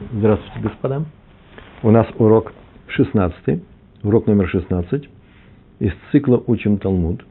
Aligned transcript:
Здравствуйте, 0.00 0.58
господа. 0.58 1.04
У 1.84 1.90
нас 1.92 2.08
урок 2.18 2.52
16, 2.88 3.62
урок 4.02 4.26
номер 4.26 4.48
16 4.48 5.08
из 5.78 5.92
цикла 6.10 6.42
«Учим 6.48 6.78
Талмуд». 6.78 7.24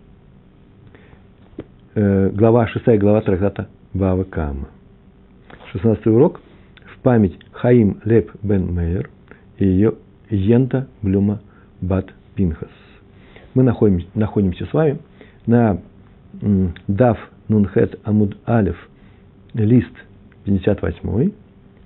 Э, 1.95 2.29
глава 2.29 2.67
6, 2.67 2.97
глава 2.99 3.19
трактата 3.19 3.67
Бава 3.93 4.23
Кама. 4.23 4.69
16 5.73 6.07
урок 6.07 6.39
в 6.85 6.99
память 6.99 7.37
Хаим 7.51 7.99
Леп 8.05 8.31
Бен 8.41 8.73
Мейер 8.73 9.09
и 9.57 9.65
ее 9.65 9.95
Йента 10.29 10.87
Блюма 11.01 11.41
Бат 11.81 12.13
Пинхас. 12.33 12.71
Мы 13.55 13.63
находимся, 13.63 14.07
находимся 14.13 14.65
с 14.67 14.71
вами 14.71 14.99
на 15.45 15.81
Дав 16.87 17.17
Нунхет 17.49 17.99
Амуд 18.05 18.37
Алев, 18.45 18.77
лист 19.53 19.91
58, 20.45 21.31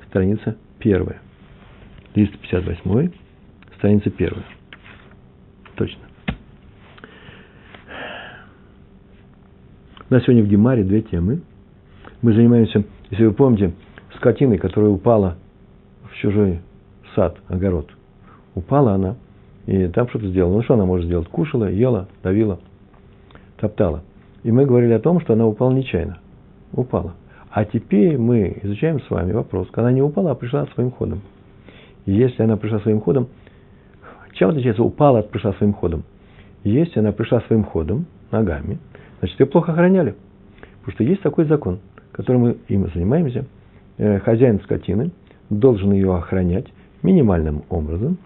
страница 0.07 0.55
1. 0.79 1.15
Лист 2.15 2.37
58, 2.39 3.11
страница 3.77 4.09
1. 4.09 4.33
Точно. 5.75 6.01
У 10.09 10.13
нас 10.13 10.23
сегодня 10.23 10.43
в 10.43 10.47
Гемаре 10.47 10.83
две 10.83 11.01
темы. 11.01 11.41
Мы 12.21 12.33
занимаемся, 12.33 12.83
если 13.09 13.25
вы 13.25 13.33
помните, 13.33 13.73
скотиной, 14.15 14.57
которая 14.57 14.91
упала 14.91 15.37
в 16.09 16.15
чужой 16.15 16.61
сад, 17.13 17.37
огород. 17.47 17.89
Упала 18.55 18.93
она, 18.93 19.15
и 19.65 19.87
там 19.87 20.07
что-то 20.09 20.27
сделала. 20.27 20.53
Ну, 20.53 20.63
что 20.63 20.75
она 20.75 20.85
может 20.85 21.05
сделать? 21.05 21.27
Кушала, 21.27 21.69
ела, 21.69 22.07
давила, 22.23 22.59
топтала. 23.57 24.03
И 24.43 24.51
мы 24.51 24.65
говорили 24.65 24.93
о 24.93 24.99
том, 24.99 25.19
что 25.19 25.33
она 25.33 25.45
упала 25.45 25.71
нечаянно. 25.71 26.19
Упала. 26.71 27.15
А 27.57 27.65
теперь 27.65 28.19
мы 28.19 28.55
изучаем 28.61 29.01
с 29.01 29.09
вами 29.09 29.31
вопрос. 29.31 29.67
Когда 29.71 29.91
не 29.91 30.03
упала, 30.03 30.29
а 30.29 30.35
пришла 30.35 30.67
своим 30.75 30.91
ходом. 30.91 31.21
Если 32.05 32.43
она 32.43 32.55
пришла 32.55 32.79
своим 32.81 33.01
ходом, 33.01 33.29
чем 34.33 34.49
отличается 34.49 34.83
упала 34.83 35.21
от 35.21 35.31
пришла 35.31 35.53
своим 35.53 35.73
ходом? 35.73 36.03
Если 36.63 36.99
она 36.99 37.11
пришла 37.13 37.41
своим 37.47 37.63
ходом, 37.63 38.05
ногами, 38.29 38.77
значит, 39.17 39.39
ее 39.39 39.47
плохо 39.47 39.71
охраняли. 39.71 40.13
Потому 40.81 40.93
что 40.93 41.03
есть 41.03 41.23
такой 41.23 41.45
закон, 41.45 41.79
которым 42.11 42.41
мы 42.41 42.57
им 42.67 42.91
занимаемся. 42.93 43.47
Э, 43.97 44.19
хозяин 44.19 44.59
скотины 44.59 45.09
должен 45.49 45.93
ее 45.93 46.15
охранять 46.15 46.67
минимальным 47.01 47.63
образом, 47.69 48.19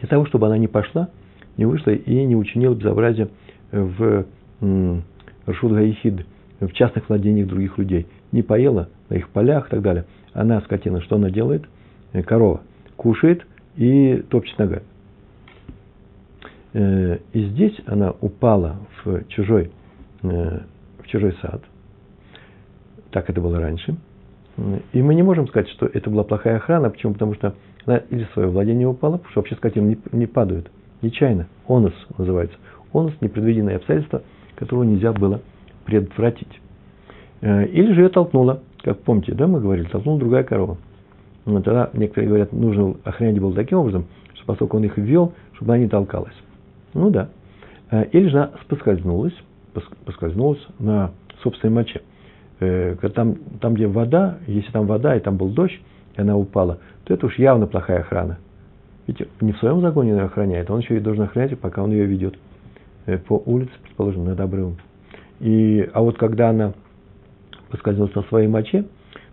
для 0.00 0.08
того, 0.08 0.24
чтобы 0.24 0.46
она 0.46 0.56
не 0.56 0.68
пошла, 0.68 1.10
не 1.58 1.66
вышла 1.66 1.90
и 1.90 2.24
не 2.24 2.34
учинила 2.34 2.74
безобразие 2.74 3.28
в 3.72 4.24
Рашуд 5.44 5.72
в 6.66 6.72
частных 6.72 7.08
владениях 7.10 7.48
других 7.48 7.76
людей. 7.76 8.06
Не 8.32 8.42
поела 8.42 8.88
на 9.08 9.14
их 9.14 9.28
полях 9.28 9.68
и 9.68 9.70
так 9.70 9.82
далее. 9.82 10.06
Она, 10.32 10.60
скотина, 10.62 11.00
что 11.02 11.16
она 11.16 11.30
делает? 11.30 11.64
Э, 12.12 12.22
корова. 12.22 12.62
Кушает 12.96 13.46
и 13.76 14.24
топчет 14.28 14.58
ногами. 14.58 14.82
Э, 16.72 17.18
и 17.32 17.44
здесь 17.46 17.78
она 17.86 18.14
упала 18.20 18.78
в 19.04 19.24
чужой, 19.28 19.70
э, 20.22 20.60
в 21.02 21.06
чужой 21.06 21.36
сад. 21.42 21.62
Так 23.10 23.28
это 23.28 23.40
было 23.40 23.60
раньше. 23.60 23.96
И 24.92 25.02
мы 25.02 25.14
не 25.14 25.22
можем 25.22 25.48
сказать, 25.48 25.68
что 25.70 25.86
это 25.86 26.10
была 26.10 26.24
плохая 26.24 26.56
охрана. 26.56 26.90
Почему? 26.90 27.14
Потому 27.14 27.34
что 27.34 27.54
она 27.86 27.98
из 27.98 28.28
своего 28.30 28.52
владения 28.52 28.86
упала, 28.86 29.16
потому 29.16 29.30
что 29.30 29.40
вообще 29.40 29.56
скотина 29.56 29.88
не, 29.88 29.98
не 30.12 30.26
падают. 30.26 30.70
Нечаянно. 31.00 31.48
Онус 31.66 31.94
называется. 32.16 32.56
Онус– 32.92 33.14
непредвиденное 33.20 33.76
обстоятельство, 33.76 34.22
которого 34.54 34.84
нельзя 34.84 35.12
было 35.12 35.40
предотвратить. 35.84 36.60
Э, 37.42 37.66
или 37.66 37.92
же 37.92 38.02
ее 38.02 38.08
толкнула, 38.08 38.60
как 38.82 38.98
помните, 39.00 39.34
да, 39.34 39.46
мы 39.46 39.60
говорили, 39.60 39.86
толкнула 39.88 40.18
другая 40.18 40.44
корова. 40.44 40.78
Но 41.44 41.60
тогда 41.60 41.90
некоторые 41.92 42.28
говорят, 42.28 42.52
нужно 42.52 42.94
охранять 43.04 43.38
было 43.40 43.52
таким 43.52 43.78
образом, 43.78 44.06
что 44.34 44.46
поскольку 44.46 44.76
он 44.76 44.84
их 44.84 44.96
ввел, 44.96 45.34
чтобы 45.54 45.72
она 45.72 45.82
не 45.82 45.88
толкалась. 45.88 46.36
Ну 46.94 47.10
да. 47.10 47.28
Э, 47.90 48.04
или 48.12 48.28
же 48.28 48.38
она 48.38 48.50
поскользнулась, 48.68 49.34
поскользнулась 50.06 50.64
на 50.78 51.10
собственной 51.42 51.74
моче. 51.74 52.00
Э, 52.60 52.94
там, 53.14 53.34
там, 53.60 53.74
где 53.74 53.88
вода, 53.88 54.38
если 54.46 54.70
там 54.70 54.86
вода, 54.86 55.16
и 55.16 55.20
там 55.20 55.36
был 55.36 55.48
дождь, 55.48 55.80
и 56.16 56.20
она 56.20 56.36
упала, 56.36 56.78
то 57.04 57.14
это 57.14 57.26
уж 57.26 57.38
явно 57.38 57.66
плохая 57.66 58.00
охрана. 58.00 58.38
Ведь 59.08 59.20
не 59.40 59.50
в 59.50 59.58
своем 59.58 59.80
загоне 59.80 60.10
ее 60.10 60.22
охраняет, 60.22 60.70
он 60.70 60.78
еще 60.78 60.96
и 60.96 61.00
должен 61.00 61.24
охранять, 61.24 61.58
пока 61.58 61.82
он 61.82 61.90
ее 61.90 62.06
ведет 62.06 62.38
по 63.26 63.42
улице, 63.46 63.72
предположим, 63.82 64.26
над 64.26 64.38
обрывом. 64.38 64.76
И, 65.40 65.90
а 65.92 66.02
вот 66.02 66.18
когда 66.18 66.50
она 66.50 66.72
поскользнулась 67.72 68.14
на 68.14 68.22
своей 68.24 68.46
моче, 68.46 68.84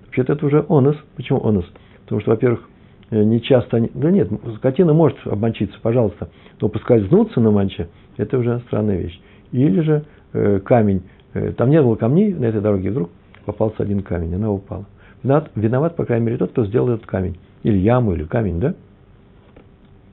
вообще-то 0.05 0.33
это 0.33 0.45
уже 0.45 0.65
онос. 0.67 0.95
Почему 1.15 1.45
онос? 1.45 1.65
Потому 2.03 2.21
что, 2.21 2.31
во-первых, 2.31 2.67
э, 3.11 3.21
не 3.21 3.41
часто, 3.41 3.87
да 3.93 4.09
нет, 4.09 4.29
скотина 4.57 4.93
может 4.93 5.17
обмочиться, 5.25 5.77
пожалуйста, 5.81 6.29
но 6.59 6.69
поскользнуться 6.69 7.39
на 7.39 7.51
моче, 7.51 7.89
это 8.17 8.37
уже 8.39 8.59
странная 8.61 8.97
вещь. 8.97 9.21
Или 9.51 9.81
же 9.81 10.05
э, 10.33 10.59
камень, 10.61 11.03
э, 11.33 11.51
там 11.51 11.69
не 11.69 11.81
было 11.81 11.95
камней 11.95 12.33
на 12.33 12.45
этой 12.45 12.61
дороге, 12.61 12.89
вдруг 12.89 13.09
попался 13.45 13.83
один 13.83 14.01
камень, 14.01 14.33
она 14.33 14.51
упала. 14.51 14.85
Виноват, 15.21 15.51
виноват, 15.55 15.95
по 15.95 16.05
крайней 16.05 16.25
мере, 16.25 16.37
тот, 16.37 16.51
кто 16.51 16.65
сделал 16.65 16.89
этот 16.89 17.05
камень. 17.05 17.37
Или 17.63 17.77
яму, 17.77 18.13
или 18.13 18.23
камень, 18.23 18.59
да? 18.59 18.73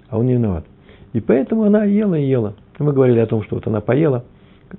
А 0.08 0.18
он 0.18 0.26
не 0.26 0.34
виноват. 0.34 0.64
И 1.12 1.20
поэтому 1.20 1.62
она 1.62 1.84
ела 1.84 2.16
и 2.16 2.26
ела. 2.26 2.54
Мы 2.78 2.92
говорили 2.92 3.20
о 3.20 3.26
том, 3.26 3.42
что 3.44 3.54
вот 3.54 3.66
она 3.68 3.80
поела. 3.80 4.24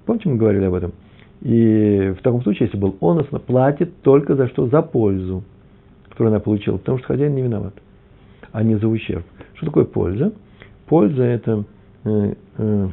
Помните, 0.06 0.28
мы 0.28 0.36
говорили 0.36 0.66
об 0.66 0.74
этом? 0.74 0.91
И 1.42 2.16
в 2.18 2.22
таком 2.24 2.42
случае, 2.42 2.68
если 2.68 2.78
был 2.78 2.96
он, 3.00 3.20
она 3.20 3.40
платит 3.40 4.02
только 4.02 4.36
за 4.36 4.48
что? 4.48 4.68
За 4.68 4.81
пользу, 4.81 5.44
которую 6.09 6.31
она 6.31 6.40
получила, 6.40 6.78
потому 6.78 6.98
что 6.98 7.08
хозяин 7.08 7.36
не 7.36 7.44
виноват, 7.44 7.75
а 8.52 8.64
не 8.64 8.75
за 8.75 8.88
ущерб. 8.88 9.24
Что 9.56 9.68
такое 9.68 9.86
польза? 9.86 10.34
Польза– 10.88 11.24
это 11.24 11.66
э, 12.06 12.34
э, 12.58 12.88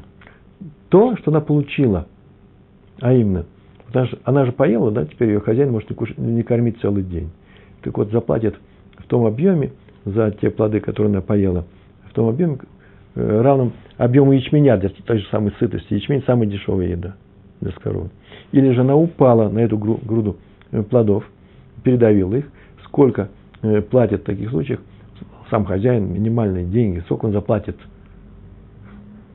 то, 0.90 1.16
что 1.16 1.30
она 1.30 1.40
получила, 1.40 2.06
а 3.00 3.14
именно, 3.14 3.46
потому 3.86 4.06
что 4.06 4.18
она 4.24 4.44
же 4.44 4.52
поела, 4.52 4.90
да, 4.90 5.06
теперь 5.06 5.28
ее 5.28 5.40
хозяин 5.40 5.70
может 5.70 5.88
не, 5.88 5.96
кушать, 5.96 6.18
не 6.18 6.42
кормить 6.42 6.80
целый 6.80 7.02
день. 7.02 7.30
Так 7.82 7.96
вот, 7.96 8.10
заплатит 8.10 8.56
в 8.98 9.06
том 9.06 9.24
объеме 9.24 9.72
за 10.04 10.30
те 10.32 10.50
плоды, 10.50 10.80
которые 10.80 11.10
она 11.10 11.22
поела, 11.22 11.64
в 12.10 12.12
том 12.12 12.28
объеме, 12.28 12.58
э, 13.14 13.40
равном 13.40 13.72
объему 13.96 14.32
ячменя 14.32 14.76
для 14.76 14.90
той 14.90 15.18
же 15.20 15.26
самой 15.28 15.52
сытости. 15.58 15.94
Ячмень– 15.94 16.22
самая 16.26 16.46
дешевая 16.46 16.88
еда 16.88 17.14
для 17.64 17.72
коровы. 17.72 18.10
Или 18.52 18.72
же 18.72 18.82
она 18.82 18.94
упала 18.94 19.48
на 19.48 19.58
эту 19.58 19.76
груду 19.76 20.36
э, 20.70 20.82
плодов, 20.82 21.24
передавила 21.82 22.34
их. 22.34 22.46
Сколько 22.84 23.28
э, 23.62 23.80
платит 23.82 24.20
в 24.20 24.24
таких 24.24 24.50
случаях 24.50 24.80
сам 25.50 25.64
хозяин, 25.64 26.12
минимальные 26.12 26.64
деньги, 26.64 27.00
сколько 27.00 27.26
он 27.26 27.32
заплатит 27.32 27.76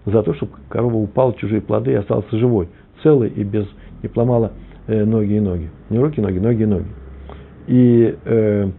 за 0.06 0.24
то, 0.24 0.34
чтобы 0.34 0.54
корова 0.70 0.96
упала 0.96 1.34
в 1.34 1.38
чужие 1.38 1.62
плоды 1.62 1.92
и 1.92 1.96
остался 1.96 2.38
живой, 2.38 2.70
целый 3.04 3.30
и 3.30 3.44
без, 3.44 3.68
не 4.02 4.10
поломала 4.10 4.54
э, 4.88 5.04
ноги 5.04 5.34
и 5.34 5.40
ноги. 5.40 5.70
Не 5.90 6.00
руки 6.00 6.22
ноги, 6.22 6.40
ноги 6.40 6.64
и 6.64 6.66
ноги. 6.66 6.88
И 7.68 8.18
э, 8.26 8.72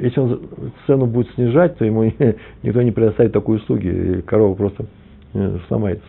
если 0.00 0.20
он 0.20 0.40
цену 0.86 1.06
будет 1.06 1.30
снижать, 1.34 1.76
то 1.76 1.84
ему 1.84 2.04
никто 2.62 2.82
не 2.82 2.92
предоставит 2.92 3.32
такой 3.32 3.56
услуги, 3.56 3.88
и 3.88 4.22
корова 4.22 4.54
просто 4.54 4.86
сломается. 5.68 6.06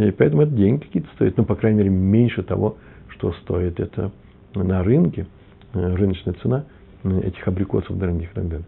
И 0.00 0.10
поэтому 0.12 0.42
это 0.42 0.52
деньги 0.52 0.84
какие-то 0.84 1.10
стоят, 1.14 1.36
ну, 1.36 1.44
по 1.44 1.54
крайней 1.54 1.78
мере, 1.78 1.90
меньше 1.90 2.42
того, 2.42 2.76
что 3.08 3.32
стоит 3.42 3.78
это 3.78 4.10
на 4.54 4.82
рынке, 4.82 5.26
э, 5.74 5.94
рыночная 5.94 6.32
цена 6.34 6.64
э, 7.04 7.20
этих 7.20 7.46
абрикосов 7.46 7.98
дорогих 7.98 8.30
и 8.30 8.34
так 8.34 8.48
далее. 8.48 8.66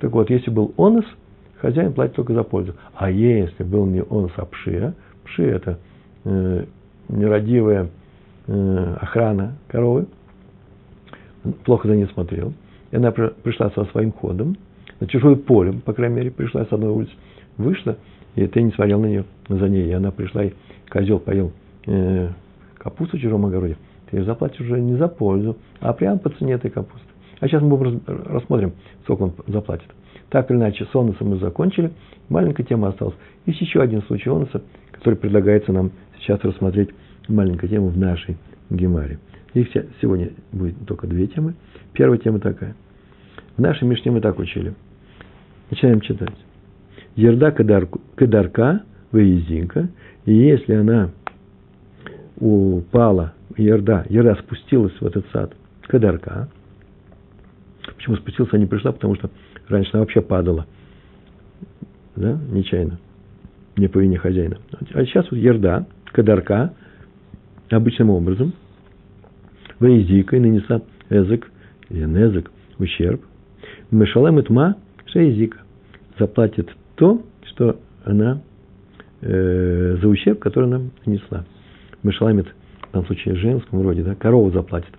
Так 0.00 0.12
вот, 0.12 0.30
если 0.30 0.50
был 0.50 0.72
онос, 0.78 1.04
хозяин 1.60 1.92
платит 1.92 2.14
только 2.14 2.32
за 2.32 2.42
пользу. 2.42 2.74
А 2.94 3.10
если 3.10 3.64
был 3.64 3.84
не 3.84 4.00
онос, 4.00 4.32
а 4.36 4.46
пшия, 4.46 4.94
пшия– 5.24 5.54
это 5.56 5.78
э, 6.24 6.64
нерадивая 7.08 7.90
э, 8.46 8.96
охрана 8.98 9.58
коровы, 9.68 10.06
плохо 11.64 11.86
за 11.86 11.96
ней 11.96 12.06
смотрел, 12.06 12.54
и 12.92 12.96
она 12.96 13.10
пришла 13.10 13.70
со 13.72 13.84
своим 13.86 14.12
ходом, 14.12 14.56
на 15.00 15.06
чужое 15.06 15.36
поле, 15.36 15.74
по 15.84 15.92
крайней 15.92 16.16
мере, 16.16 16.30
пришла 16.30 16.64
с 16.64 16.72
одной 16.72 16.92
улицы, 16.92 17.12
вышла– 17.58 17.98
и 18.34 18.46
ты 18.46 18.62
не 18.62 18.72
смотрел 18.72 19.00
на 19.00 19.06
нее, 19.06 19.24
за 19.48 19.68
ней. 19.68 19.88
И 19.88 19.92
она 19.92 20.10
пришла, 20.10 20.44
и 20.44 20.52
козел 20.90 21.18
поел 21.18 21.52
э, 21.86 22.28
капусту 22.78 23.16
в 23.16 23.20
чужом 23.20 23.46
огороде. 23.46 23.76
Ты 24.10 24.22
заплатишь 24.24 24.60
уже 24.60 24.80
не 24.80 24.96
за 24.96 25.08
пользу, 25.08 25.56
а 25.80 25.92
прямо 25.92 26.18
по 26.18 26.30
цене 26.30 26.54
этой 26.54 26.70
капусты. 26.70 27.06
А 27.40 27.48
сейчас 27.48 27.62
мы 27.62 28.00
рассмотрим, 28.06 28.72
сколько 29.02 29.22
он 29.22 29.32
заплатит. 29.46 29.88
Так 30.30 30.50
или 30.50 30.58
иначе, 30.58 30.86
с 30.86 30.94
онусом 30.94 31.30
мы 31.30 31.36
закончили. 31.36 31.92
Маленькая 32.28 32.64
тема 32.64 32.88
осталась. 32.88 33.14
Есть 33.46 33.60
еще 33.60 33.82
один 33.82 34.02
случай 34.02 34.30
онуса, 34.30 34.62
который 34.92 35.16
предлагается 35.16 35.72
нам 35.72 35.90
сейчас 36.20 36.40
рассмотреть. 36.42 36.90
Маленькая 37.28 37.68
тема 37.68 37.88
в 37.88 37.98
нашей 37.98 38.36
гемаре. 38.70 39.18
Их 39.54 39.68
сегодня 40.00 40.30
будет 40.52 40.76
только 40.86 41.06
две 41.06 41.26
темы. 41.26 41.54
Первая 41.92 42.18
тема 42.18 42.38
такая. 42.38 42.74
В 43.56 43.60
нашей 43.60 43.86
Мишне 43.86 44.10
мы 44.10 44.20
так 44.20 44.38
учили. 44.38 44.74
Начинаем 45.70 46.00
читать. 46.00 46.32
Ерда 47.16 47.50
кадарка, 47.50 48.82
выездинка, 49.10 49.88
и 50.24 50.34
если 50.34 50.74
она 50.74 51.10
упала, 52.38 53.34
ерда, 53.56 54.04
ерда 54.08 54.34
спустилась 54.36 54.94
в 55.00 55.06
этот 55.06 55.26
сад, 55.32 55.54
кадарка. 55.82 56.48
Почему 57.96 58.16
спустился, 58.16 58.56
а 58.56 58.58
не 58.58 58.66
пришла? 58.66 58.92
Потому 58.92 59.14
что 59.16 59.30
раньше 59.68 59.90
она 59.92 60.00
вообще 60.00 60.22
падала. 60.22 60.66
Да, 62.16 62.38
нечаянно. 62.50 62.98
Не 63.76 63.88
по 63.88 63.98
вине 63.98 64.18
хозяина. 64.18 64.58
А 64.92 65.04
сейчас 65.04 65.30
вот 65.30 65.36
ерда, 65.38 65.86
кадарка, 66.12 66.74
обычным 67.70 68.10
образом, 68.10 68.54
выездика 69.78 70.38
нанесла 70.38 70.82
эзек, 71.10 71.50
или 71.90 72.04
незек, 72.04 72.50
ущерб. 72.78 73.22
Мешалем 73.90 74.38
и 74.38 74.42
тма 74.42 74.76
шеизика. 75.06 75.58
Заплатит 76.18 76.70
то, 76.96 77.22
что 77.44 77.76
она 78.04 78.40
э, 79.20 79.96
за 80.00 80.08
ущерб, 80.08 80.38
который 80.40 80.66
она 80.66 80.82
нанесла. 81.06 81.44
Мешаламит, 82.02 82.46
в 82.88 82.92
данном 82.92 83.06
случае 83.06 83.34
в 83.34 83.38
женском 83.38 83.82
роде, 83.82 84.02
да, 84.02 84.14
корова 84.14 84.50
заплатит. 84.50 84.92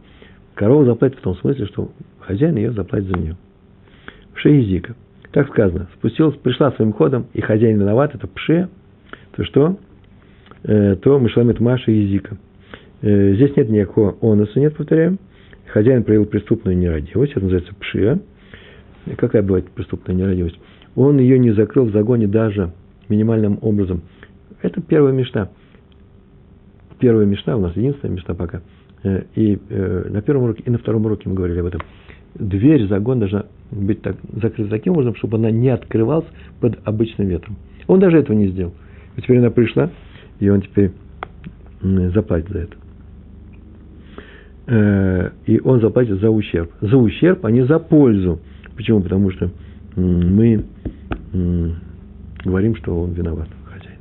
Корова 0.55 0.85
заплатит 0.85 1.19
в 1.19 1.21
том 1.21 1.35
смысле, 1.37 1.65
что 1.67 1.91
хозяин 2.19 2.55
ее 2.55 2.71
заплатит 2.71 3.07
за 3.07 3.17
нее. 3.17 3.37
Шеизика. 4.35 4.95
Так 5.31 5.49
сказано, 5.49 5.87
спустилась, 5.95 6.35
пришла 6.37 6.71
своим 6.73 6.93
ходом, 6.93 7.25
и 7.33 7.41
хозяин 7.41 7.79
виноват, 7.79 8.13
это 8.13 8.27
пше, 8.27 8.69
то 9.35 9.43
что? 9.43 9.77
Э, 10.63 10.95
то 10.95 11.17
Мишламит 11.17 11.59
Маша 11.59 11.91
и 11.91 12.03
Язика. 12.03 12.37
Э, 13.01 13.33
здесь 13.33 13.55
нет 13.55 13.69
никакого 13.69 14.15
онуса, 14.21 14.59
нет, 14.59 14.75
повторяем. 14.75 15.17
Хозяин 15.67 16.03
проявил 16.03 16.25
преступную 16.25 16.77
нерадивость, 16.77 17.31
это 17.31 17.41
называется 17.41 17.73
пшия. 17.79 18.19
Какая 19.17 19.41
бывает 19.41 19.69
преступная 19.71 20.15
нерадивость? 20.15 20.57
Он 20.95 21.19
ее 21.19 21.39
не 21.39 21.51
закрыл 21.51 21.85
в 21.85 21.91
загоне 21.91 22.27
даже 22.27 22.71
минимальным 23.09 23.57
образом. 23.61 24.01
Это 24.61 24.81
первая 24.81 25.13
мечта. 25.13 25.49
Первая 26.99 27.25
мечта 27.25 27.57
у 27.57 27.59
нас 27.59 27.75
единственная 27.75 28.15
мечта 28.15 28.33
пока. 28.33 28.61
Э, 29.03 29.23
и 29.35 29.59
э, 29.69 30.07
на 30.09 30.21
первом 30.21 30.43
уроке, 30.43 30.63
и 30.65 30.69
на 30.69 30.77
втором 30.77 31.05
уроке 31.05 31.27
мы 31.27 31.35
говорили 31.35 31.59
об 31.59 31.65
этом. 31.65 31.81
Дверь, 32.35 32.87
загон 32.87 33.19
должна 33.19 33.45
быть 33.71 34.01
так, 34.01 34.15
закрыта 34.33 34.69
таким 34.69 34.93
образом, 34.93 35.15
чтобы 35.15 35.37
она 35.37 35.51
не 35.51 35.69
открывалась 35.69 36.27
под 36.61 36.79
обычным 36.85 37.27
ветром. 37.27 37.57
Он 37.87 37.99
даже 37.99 38.17
этого 38.17 38.35
не 38.35 38.47
сделал. 38.47 38.73
И 39.17 39.21
теперь 39.21 39.39
она 39.39 39.49
пришла, 39.49 39.89
и 40.39 40.49
он 40.49 40.61
теперь 40.61 40.91
заплатит 41.81 42.49
за 42.49 42.59
это. 42.59 42.75
Э, 44.67 45.31
и 45.45 45.59
он 45.59 45.81
заплатит 45.81 46.19
за 46.19 46.29
ущерб. 46.29 46.71
За 46.81 46.97
ущерб, 46.97 47.45
а 47.45 47.51
не 47.51 47.65
за 47.65 47.79
пользу. 47.79 48.39
Почему? 48.75 49.01
Потому 49.01 49.29
что 49.31 49.51
мы 49.95 50.63
говорим, 52.43 52.75
что 52.75 53.01
он 53.01 53.11
виноват, 53.11 53.47
хозяин. 53.65 53.97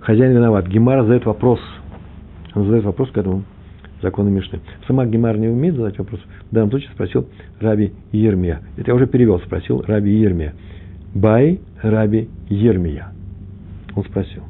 Хозяин 0.00 0.32
виноват. 0.32 0.66
Гемар 0.68 1.02
задает 1.02 1.24
вопрос. 1.26 1.60
Он 2.54 2.64
задает 2.64 2.84
вопрос 2.84 3.10
к 3.10 3.16
этому 3.16 3.44
закону 4.02 4.30
Мишны. 4.30 4.60
Сама 4.86 5.06
Гемар 5.06 5.38
не 5.38 5.48
умеет 5.48 5.76
задать 5.76 5.98
вопрос. 5.98 6.20
В 6.50 6.54
данном 6.54 6.70
случае 6.70 6.90
спросил 6.92 7.28
Раби 7.60 7.92
Ермия. 8.12 8.60
Это 8.76 8.90
я 8.90 8.94
уже 8.94 9.06
перевел, 9.06 9.40
спросил 9.40 9.82
Раби 9.86 10.10
Ермия. 10.18 10.54
Бай 11.14 11.60
Раби 11.82 12.28
Ермия. 12.48 13.12
Он 13.94 14.04
спросил. 14.04 14.44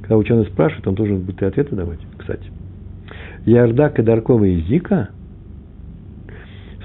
Когда 0.00 0.16
ученый 0.16 0.46
спрашивает, 0.46 0.86
он 0.86 0.94
должен 0.94 1.20
будет 1.20 1.40
и 1.42 1.46
ответы 1.46 1.74
давать, 1.74 2.00
кстати. 2.18 2.44
Ярда 3.46 3.90
Кадаркова 3.90 4.44
и 4.44 4.60
Зика 4.62 5.10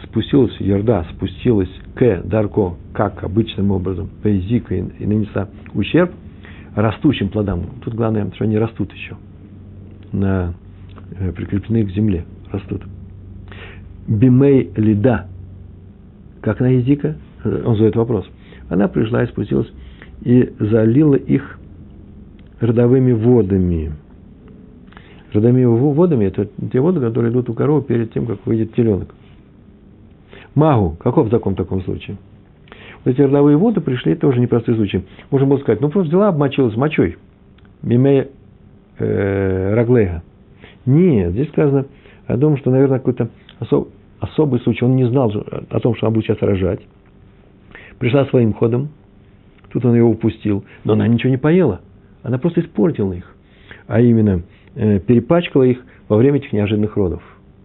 спустилась, 0.04 0.56
Ярда 0.60 1.06
спустилась 1.16 1.70
к 2.00 2.22
Дарко, 2.24 2.76
как 2.94 3.26
обычным 3.26 3.72
образом, 3.72 4.10
по 4.24 4.32
Зика 4.32 4.74
и, 4.74 4.82
и 5.00 5.06
нанесла 5.06 5.50
ущерб 5.74 6.12
растущим 6.74 7.28
плодам. 7.28 7.72
Тут 7.84 7.94
главное, 7.94 8.32
что 8.36 8.46
они 8.46 8.58
растут 8.58 8.94
еще, 8.94 9.18
на, 10.14 10.54
э, 11.20 11.34
прикреплены 11.34 11.86
к 11.86 11.90
земле, 11.90 12.24
растут. 12.54 12.84
Бимей 14.08 14.72
Лида, 14.78 15.28
как 16.40 16.62
на 16.62 16.68
языка, 16.68 17.16
он 17.44 17.76
задает 17.76 17.98
вопрос. 17.98 18.26
Она 18.70 18.88
пришла 18.88 19.24
и 19.24 19.28
спустилась 19.28 19.70
и 20.22 20.54
залила 20.58 21.16
их 21.16 21.60
родовыми 22.62 23.12
водами. 23.12 23.92
Родовыми 25.34 25.66
водами– 25.66 26.26
это 26.28 26.48
те 26.72 26.80
воды, 26.80 27.02
которые 27.02 27.34
идут 27.34 27.50
у 27.50 27.54
коровы 27.54 27.82
перед 27.82 28.14
тем, 28.14 28.26
как 28.26 28.46
выйдет 28.46 28.74
теленок. 28.74 29.14
Магу. 30.56 30.98
Каков 31.00 31.30
закон 31.30 31.54
в 31.54 31.58
таком 31.58 31.82
случае? 31.82 32.18
Вот 33.04 33.14
эти 33.14 33.22
родовые 33.22 33.58
воды 33.58 33.82
пришли, 33.82 34.14
это 34.14 34.22
тоже 34.22 34.40
непростой 34.40 34.76
случай. 34.76 35.06
Можно 35.32 35.48
было 35.48 35.58
сказать, 35.60 35.82
ну 35.82 35.90
просто 35.90 36.10
взяла, 36.10 36.30
обмочилась 36.30 36.76
мочой. 36.76 37.18
Миме 37.82 38.28
э, 38.98 39.74
раглега. 39.74 40.24
Нет, 40.86 41.32
здесь 41.32 41.50
сказано 41.50 41.86
о 42.28 42.38
том, 42.38 42.58
что, 42.58 42.72
наверное, 42.72 43.00
какой-то 43.00 43.30
особ, 43.60 43.90
особый 44.20 44.60
случай. 44.62 44.84
Он 44.84 44.96
не 44.96 45.06
знал 45.06 45.32
о 45.70 45.80
том, 45.80 45.96
что 45.96 46.08
она 46.08 46.14
будет 46.14 46.26
сейчас 46.26 46.42
рожать. 46.42 46.82
Пришла 48.00 48.26
своим 48.26 48.54
ходом. 48.54 48.90
Тут 49.72 49.86
он 49.86 49.96
его 49.96 50.10
упустил. 50.10 50.66
Но 50.84 50.94
она 50.94 51.08
ничего 51.08 51.30
не 51.30 51.38
поела. 51.38 51.82
Она 52.24 52.38
просто 52.38 52.62
испортила 52.62 53.14
их. 53.14 53.36
А 53.88 54.02
именно, 54.02 54.42
э, 54.76 55.00
перепачкала 55.00 55.64
их 55.64 55.80
во 56.08 56.18
время 56.18 56.38
этих 56.38 56.52
неожиданных 56.54 56.98
родов. 56.98 57.22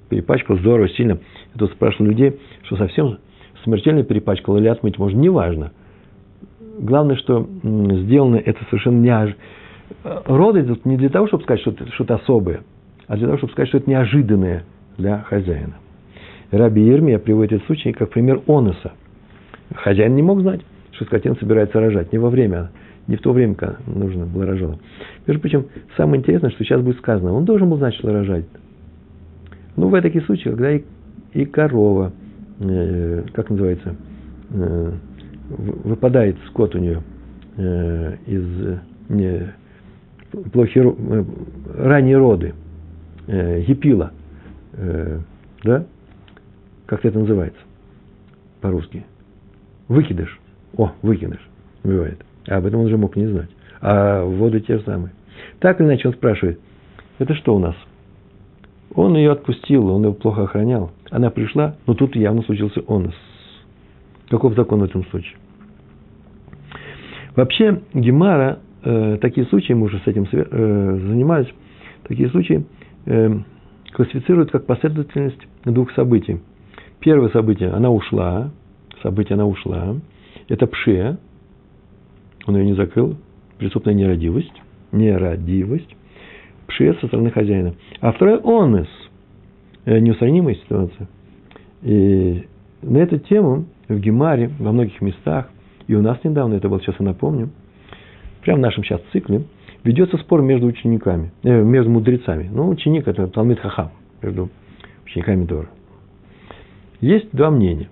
Перепачкала 0.08 0.58
здорово, 0.58 0.88
сильно. 0.90 1.18
Я 1.54 1.58
тут 1.58 1.72
спрашивал 1.72 2.06
людей, 2.06 2.38
что 2.64 2.76
совсем 2.76 3.18
смертельно 3.64 4.02
перепачкала 4.02 4.58
или 4.58 4.68
отмыть 4.68 4.98
можно. 4.98 5.18
Неважно. 5.18 5.72
Главное, 6.78 7.16
что 7.16 7.48
сделано 7.62 8.36
это 8.36 8.62
совершенно 8.70 9.00
неожиданно. 9.00 9.42
Роды 10.02 10.64
тут 10.64 10.84
не 10.84 10.96
для 10.96 11.08
того, 11.08 11.26
чтобы 11.28 11.44
сказать, 11.44 11.60
что 11.60 11.70
это 11.70 11.86
что-то 11.92 12.16
особое, 12.16 12.62
а 13.06 13.16
для 13.16 13.26
того, 13.26 13.38
чтобы 13.38 13.52
сказать, 13.52 13.68
что 13.68 13.78
это 13.78 13.90
неожиданное 13.90 14.64
для 14.96 15.20
хозяина. 15.20 15.74
Раби 16.50 16.82
Ермия 16.82 17.18
приводит 17.18 17.52
этот 17.52 17.66
случай 17.66 17.92
как 17.92 18.10
пример 18.10 18.40
онуса. 18.46 18.92
Хозяин 19.74 20.14
не 20.14 20.22
мог 20.22 20.40
знать, 20.40 20.60
что 20.92 21.04
скотина 21.04 21.34
собирается 21.36 21.80
рожать. 21.80 22.12
Не 22.12 22.18
во 22.18 22.30
время 22.30 22.70
не 23.06 23.16
в 23.16 23.20
то 23.20 23.32
время, 23.32 23.54
когда 23.54 23.76
нужно 23.86 24.24
было 24.24 24.46
рожало. 24.46 24.78
Между 25.26 25.40
прочим, 25.40 25.66
самое 25.96 26.20
интересное, 26.20 26.50
что 26.50 26.64
сейчас 26.64 26.80
будет 26.80 26.98
сказано, 26.98 27.32
он 27.32 27.44
должен 27.44 27.68
был 27.68 27.76
знать, 27.76 27.94
что 27.94 28.12
рожать. 28.12 28.46
Ну, 29.76 29.88
в 29.88 30.00
такие 30.00 30.25
случаи, 30.25 30.49
когда 30.49 30.73
и, 30.73 30.82
и 31.32 31.44
корова, 31.44 32.12
э, 32.61 33.25
как 33.32 33.50
называется, 33.50 33.97
э, 34.50 34.93
выпадает 35.49 36.37
скот 36.49 36.75
у 36.75 36.79
нее 36.79 37.03
э, 37.56 38.17
из 38.26 38.79
не, 39.09 39.53
плохие, 40.53 40.94
э, 40.97 41.25
ранние 41.76 42.17
роды, 42.17 42.55
э, 43.26 43.62
гипила, 43.62 44.12
э, 44.75 45.19
да? 45.65 45.87
Как 46.87 47.05
это 47.05 47.19
называется 47.19 47.61
по-русски? 48.61 49.05
Выкидыш. 49.88 50.38
О, 50.76 50.93
выкидыш. 51.02 51.40
Бывает. 51.83 52.25
А 52.47 52.57
об 52.57 52.66
этом 52.66 52.81
он 52.81 52.87
уже 52.87 52.97
мог 52.97 53.16
не 53.16 53.26
знать. 53.26 53.49
А 53.81 54.25
воды 54.25 54.61
те 54.61 54.78
же 54.78 54.85
самые. 54.85 55.12
Так 55.61 55.81
или 55.81 55.88
иначе, 55.88 56.09
он 56.09 56.14
спрашивает, 56.14 56.61
это 57.19 57.35
что 57.35 57.54
у 57.54 57.59
нас? 57.59 57.75
Он 58.94 59.16
ее 59.16 59.32
отпустил, 59.32 59.88
он 59.88 60.04
ее 60.04 60.12
плохо 60.12 60.44
охранял. 60.44 60.92
Она 61.10 61.30
пришла, 61.30 61.76
но 61.86 61.94
тут 61.94 62.14
явно 62.14 62.42
случился 62.42 62.82
онос. 62.86 63.14
Каков 64.28 64.54
закон 64.54 64.80
в 64.80 64.84
этом 64.84 65.04
случае? 65.06 65.36
Вообще, 67.34 67.80
Гемара, 67.92 68.60
э, 68.84 69.18
такие 69.20 69.46
случаи, 69.46 69.72
мы 69.72 69.86
уже 69.86 69.98
с 69.98 70.06
этим 70.06 70.26
э, 70.30 70.98
занимались, 71.08 71.48
такие 72.06 72.28
случаи 72.30 72.64
э, 73.06 73.38
классифицируют 73.92 74.52
как 74.52 74.66
последовательность 74.66 75.40
двух 75.64 75.90
событий. 75.92 76.40
Первое 77.00 77.30
событие, 77.30 77.70
она 77.70 77.90
ушла, 77.90 78.50
событие, 79.02 79.34
она 79.34 79.46
ушла, 79.46 79.96
это 80.48 80.66
пше, 80.68 81.18
он 82.46 82.56
ее 82.56 82.64
не 82.64 82.74
закрыл, 82.74 83.16
преступная 83.58 83.94
нерадивость, 83.94 84.54
нерадивость, 84.92 85.96
пшия 86.75 86.95
со 86.95 87.07
стороны 87.07 87.31
хозяина. 87.31 87.75
А 88.00 88.12
второй 88.12 88.40
онес, 88.40 88.88
э, 89.85 89.99
неустранимая 89.99 90.54
ситуация. 90.57 91.09
И 91.83 92.45
на 92.83 92.99
эту 92.99 93.19
тему 93.19 93.66
в 93.88 93.99
Гемаре, 93.99 94.50
во 94.59 94.73
многих 94.73 95.00
местах, 95.00 95.50
и 95.87 95.95
у 95.95 96.02
нас 96.02 96.19
недавно, 96.25 96.54
это 96.54 96.69
было, 96.69 96.81
сейчас 96.81 96.97
я 96.99 97.07
напомню, 97.07 97.50
прямо 98.43 98.59
в 98.59 98.62
нашем 98.62 98.85
сейчас 98.85 99.00
цикле, 99.12 99.45
ведется 99.85 100.16
спор 100.19 100.43
между 100.43 100.66
учениками, 100.66 101.33
э, 101.43 101.62
между 101.62 101.90
мудрецами. 101.90 102.49
Ну, 102.52 102.69
ученик– 102.69 103.07
это 103.09 103.28
Талмит 103.28 103.61
Хахам, 103.61 103.90
между 104.23 104.50
учениками 105.04 105.45
Дора. 105.45 105.69
Есть 107.00 107.28
два 107.33 107.50
мнения. 107.50 107.88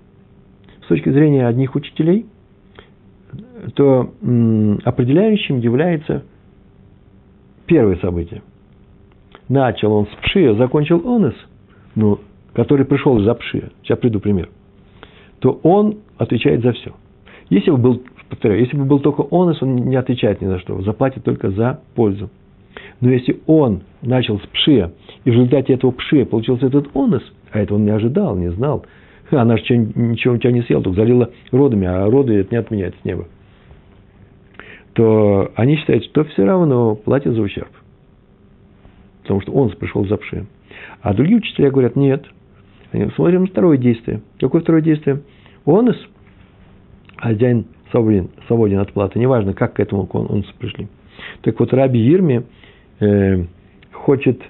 С 0.85 0.89
точки 0.89 1.11
зрения 1.11 1.47
одних 1.47 1.75
учителей, 1.75 2.27
то 3.75 4.13
определяющим 4.85 5.59
является 5.59 6.25
первое 7.67 7.97
событие. 7.97 8.43
Начал 9.53 9.93
он 9.93 10.07
с 10.07 10.23
пшия, 10.23 10.55
закончил 10.55 11.03
онес, 11.05 11.35
ну, 11.95 12.19
который 12.55 12.87
пришел 12.87 13.19
из-за 13.19 13.35
пшия. 13.35 13.69
Сейчас 13.83 13.99
приду 13.99 14.19
пример. 14.19 14.49
То 15.41 15.61
он 15.63 15.99
отвечает 16.17 16.63
за 16.63 16.73
все. 16.73 16.93
Если 17.51 17.71
бы 17.71 17.77
был, 17.77 18.03
повторяю, 18.31 18.61
если 18.61 18.79
бы 18.79 18.87
был 18.87 19.01
только 19.01 19.27
онес, 19.31 19.61
он 19.61 19.77
не 19.77 19.97
отвечает 19.97 20.41
ни 20.41 20.47
за 20.47 20.59
что, 20.61 20.81
заплатит 20.81 21.25
только 21.25 21.51
за 21.51 21.81
пользу. 21.95 22.31
Но 23.03 23.11
если 23.11 23.43
он 23.47 23.83
начал 24.01 24.39
с 24.41 24.47
пшия, 24.55 24.93
и 25.27 25.31
в 25.31 25.35
результате 25.35 25.75
этого 25.75 25.91
пшия 25.91 26.25
получился 26.25 26.69
этот 26.69 26.89
онес, 26.97 27.23
а 27.51 27.61
это 27.61 27.75
он 27.75 27.85
не 27.85 27.91
ожидал, 27.91 28.35
не 28.37 28.51
знал, 28.53 28.87
Она 29.31 29.59
же 29.59 29.77
ничего 29.77 30.33
у 30.33 30.39
тебя 30.39 30.53
не 30.53 30.63
съела, 30.63 30.83
только 30.83 30.99
залила 30.99 31.31
родами, 31.51 31.87
а 31.87 32.09
роды 32.09 32.37
это 32.37 32.55
не 32.55 32.59
отменяет 32.59 32.95
с 33.03 33.05
неба. 33.05 33.27
То 34.95 35.51
они 35.57 35.77
считают, 35.77 36.07
что 36.07 36.25
все 36.25 36.47
равно 36.47 36.95
платят 36.95 37.35
за 37.35 37.43
ущерб. 37.43 37.69
Потому 39.23 39.41
что 39.41 39.53
он 39.53 39.71
пришел 39.71 40.07
за 40.07 40.17
пши. 40.17 40.47
А 41.01 41.15
другие 41.15 41.39
учителя 41.39 41.71
говорят, 41.71 41.97
нет. 41.97 42.27
Смотрим 43.15 43.43
на 43.43 43.47
второе 43.47 43.79
действие. 43.79 44.21
Какое 44.39 44.61
второе 44.61 44.83
действие? 44.83 45.23
Онос, 45.65 45.97
хозяин 47.17 47.67
свободен, 47.91 48.31
свободен 48.47 48.79
от 48.79 48.93
платы. 48.93 49.19
Неважно, 49.19 49.55
как 49.55 49.75
к 49.75 49.81
этому 49.81 50.09
оносу 50.13 50.53
пришли. 50.59 50.89
Так 51.43 51.59
вот, 51.61 51.73
Раби 51.73 52.01
Ирми 52.11 52.45
э, 53.01 53.45
хочет 53.93 54.43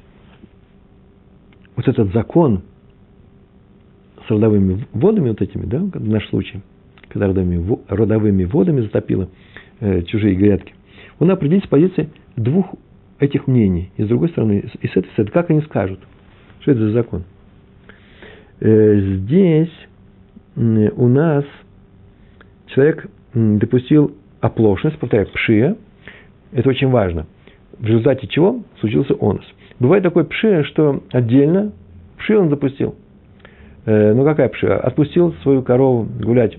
вот 1.76 1.86
этот 1.86 2.12
закон 2.12 2.62
с 4.26 4.30
родовыми 4.30 4.86
водами, 4.92 5.30
вот 5.30 5.42
этими, 5.42 5.66
да, 5.66 5.78
в 5.78 6.08
наш 6.08 6.28
случай, 6.28 6.62
когда 7.08 7.28
родовыми, 7.28 7.78
родовыми 7.88 8.44
водами 8.44 8.80
затопило 8.80 9.28
э, 9.80 10.02
чужие 10.02 10.34
грядки, 10.34 10.72
он 11.18 11.30
определить 11.30 11.64
с 11.64 11.68
позиции 11.68 12.08
двух 12.36 12.74
этих 13.22 13.46
мнений. 13.46 13.90
И 13.96 14.02
с 14.02 14.08
другой 14.08 14.28
стороны, 14.30 14.64
и 14.80 14.86
с 14.86 14.90
этой 14.90 15.08
стороны, 15.12 15.30
как 15.32 15.50
они 15.50 15.60
скажут, 15.62 16.00
что 16.60 16.72
это 16.72 16.80
за 16.80 16.90
закон. 16.90 17.24
Э, 18.60 19.00
здесь 19.00 19.72
у 20.54 21.08
нас 21.08 21.44
человек 22.66 23.06
допустил 23.32 24.14
оплошность, 24.40 24.98
повторяю, 24.98 25.28
пшия, 25.32 25.76
это 26.52 26.68
очень 26.68 26.88
важно, 26.88 27.26
в 27.78 27.86
результате 27.86 28.26
чего 28.26 28.62
случился 28.80 29.14
онос. 29.20 29.46
Бывает 29.78 30.02
такой 30.02 30.24
пшия, 30.24 30.64
что 30.64 31.02
отдельно 31.12 31.72
пшия 32.18 32.38
он 32.38 32.50
запустил. 32.50 32.96
Э, 33.86 34.12
ну, 34.14 34.24
какая 34.24 34.48
пшия? 34.48 34.78
Отпустил 34.78 35.32
свою 35.42 35.62
корову 35.62 36.06
гулять. 36.20 36.58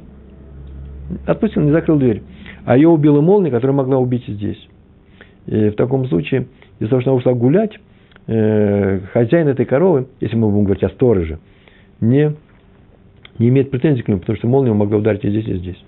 Отпустил, 1.25 1.61
не 1.61 1.71
закрыл 1.71 1.97
дверь. 1.97 2.23
А 2.65 2.77
ее 2.77 2.87
убила 2.87 3.21
молния, 3.21 3.51
которая 3.51 3.75
могла 3.75 3.97
убить 3.97 4.25
здесь. 4.27 4.67
И 5.47 5.69
в 5.69 5.75
таком 5.75 6.07
случае, 6.07 6.47
из-за 6.79 6.89
того, 6.89 7.01
что 7.01 7.11
она 7.11 7.17
ушла 7.17 7.33
гулять, 7.33 7.77
э, 8.27 8.99
хозяин 9.11 9.47
этой 9.47 9.65
коровы, 9.65 10.07
если 10.19 10.35
мы 10.35 10.49
будем 10.49 10.65
говорить 10.65 10.83
о 10.83 10.89
стороже, 10.89 11.39
не, 11.99 12.33
не 13.39 13.49
имеет 13.49 13.71
претензий 13.71 14.01
к 14.01 14.07
нему, 14.07 14.19
потому 14.19 14.37
что 14.37 14.47
молния 14.47 14.73
могла 14.73 14.97
ударить 14.97 15.23
и 15.25 15.29
здесь, 15.29 15.47
и 15.47 15.55
здесь. 15.55 15.85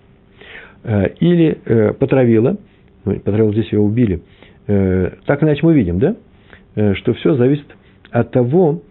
Э, 0.84 1.10
или 1.20 1.58
э, 1.66 1.94
потравила, 1.94 2.58
ну, 3.06 3.20
потравила 3.20 3.52
здесь 3.54 3.72
ее 3.72 3.80
убили. 3.80 4.22
Э, 4.68 5.12
так 5.26 5.44
иначе 5.44 5.66
мы 5.66 5.74
видим, 5.74 6.00
да, 6.00 6.16
э, 6.76 6.94
что 6.96 7.14
все 7.14 7.36
зависит 7.36 7.68
от 8.12 8.32
того, 8.32 8.82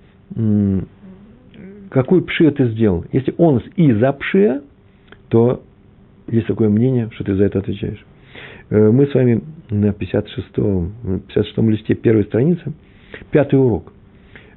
какую 1.90 2.22
пшия 2.24 2.50
ты 2.50 2.66
сделал. 2.70 3.04
Если 3.12 3.32
он 3.38 3.62
и 3.76 3.92
за 3.92 4.12
пшия, 4.12 4.62
то 5.28 5.62
есть 6.26 6.46
такое 6.46 6.68
мнение, 6.68 7.08
что 7.14 7.24
ты 7.24 7.34
за 7.34 7.44
это 7.44 7.60
отвечаешь. 7.60 8.04
Э, 8.70 8.90
мы 8.90 9.06
с 9.06 9.14
вами 9.14 9.42
на 9.80 9.86
56-м, 9.90 11.22
56 11.28 11.58
листе 11.58 11.94
первой 11.94 12.24
страницы, 12.24 12.72
пятый 13.30 13.56
урок, 13.56 13.92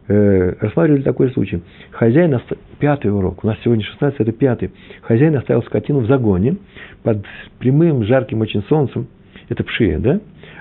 э, 0.08 0.54
рассматривали 0.60 1.02
такой 1.02 1.32
случай. 1.32 1.62
Хозяин, 1.92 2.40
пятый 2.80 3.12
урок, 3.12 3.44
у 3.44 3.48
нас 3.48 3.58
сегодня 3.64 3.84
16, 3.84 4.20
это 4.20 4.32
пятый. 4.32 4.72
Хозяин 5.02 5.36
оставил 5.36 5.64
скотину 5.64 6.00
в 6.00 6.08
загоне 6.08 6.58
под 7.04 7.26
прямым, 7.60 8.04
жарким 8.04 8.42
очень 8.42 8.64
солнцем, 8.64 9.08
это 9.50 9.64
пшия, 9.64 10.00
да? 10.00 10.20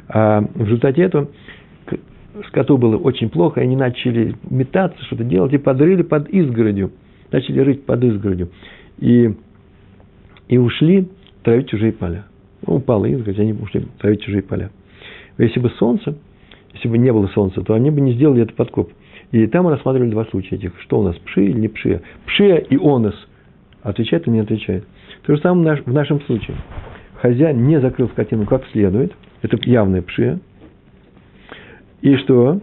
А 0.09 0.41
в 0.41 0.65
результате 0.65 1.03
этого 1.03 1.29
скоту 2.49 2.77
было 2.77 2.97
очень 2.97 3.31
плохо, 3.31 3.61
и 3.61 3.65
они 3.65 3.77
начали 3.77 4.35
метаться, 4.49 5.03
что-то 5.05 5.25
делать, 5.25 5.53
и 5.53 5.59
подрыли 5.59 6.03
под 6.03 6.29
изгородью. 6.29 6.93
Начали 7.33 7.61
рыть 7.61 7.85
под 7.85 8.05
изгородью. 8.05 8.51
И, 8.99 9.35
и 10.49 10.59
ушли 10.59 11.09
травить 11.43 11.69
чужие 11.69 11.93
поля. 11.93 12.27
Ну, 12.67 12.77
упала 12.77 13.07
изгородь, 13.07 13.39
они 13.39 13.53
ушли 13.53 13.87
травить 13.99 14.23
чужие 14.23 14.43
поля. 14.43 14.71
Если 15.39 15.61
бы 15.61 15.71
солнце, 15.71 16.17
если 16.75 16.89
бы 16.89 16.99
не 16.99 17.13
было 17.13 17.27
солнца, 17.29 17.63
то 17.63 17.75
они 17.75 17.91
бы 17.91 18.01
не 18.01 18.13
сделали 18.13 18.43
этот 18.43 18.57
подкоп. 18.57 18.91
И 19.33 19.47
там 19.47 19.65
мы 19.65 19.73
рассматривали 19.73 20.11
два 20.11 20.25
случая 20.27 20.57
этих. 20.57 20.79
Что 20.81 21.01
у 21.01 21.03
нас, 21.03 21.17
пши 21.17 21.47
или 21.47 21.59
не 21.59 21.69
пшия? 21.69 22.03
Пшия 22.27 22.57
и 22.57 22.77
онос. 22.77 23.15
Отвечает 23.83 24.27
или 24.27 24.35
не 24.35 24.41
отвечает. 24.41 24.85
То 25.25 25.35
же 25.35 25.41
самое 25.43 25.83
в 25.85 25.93
нашем 25.93 26.21
случае. 26.23 26.57
Хозяин 27.17 27.67
не 27.67 27.81
закрыл 27.81 28.09
скотину 28.09 28.47
как 28.47 28.65
следует. 28.73 29.13
Это 29.43 29.59
явная 29.63 30.03
пшия. 30.03 30.39
И 32.03 32.17
что? 32.17 32.61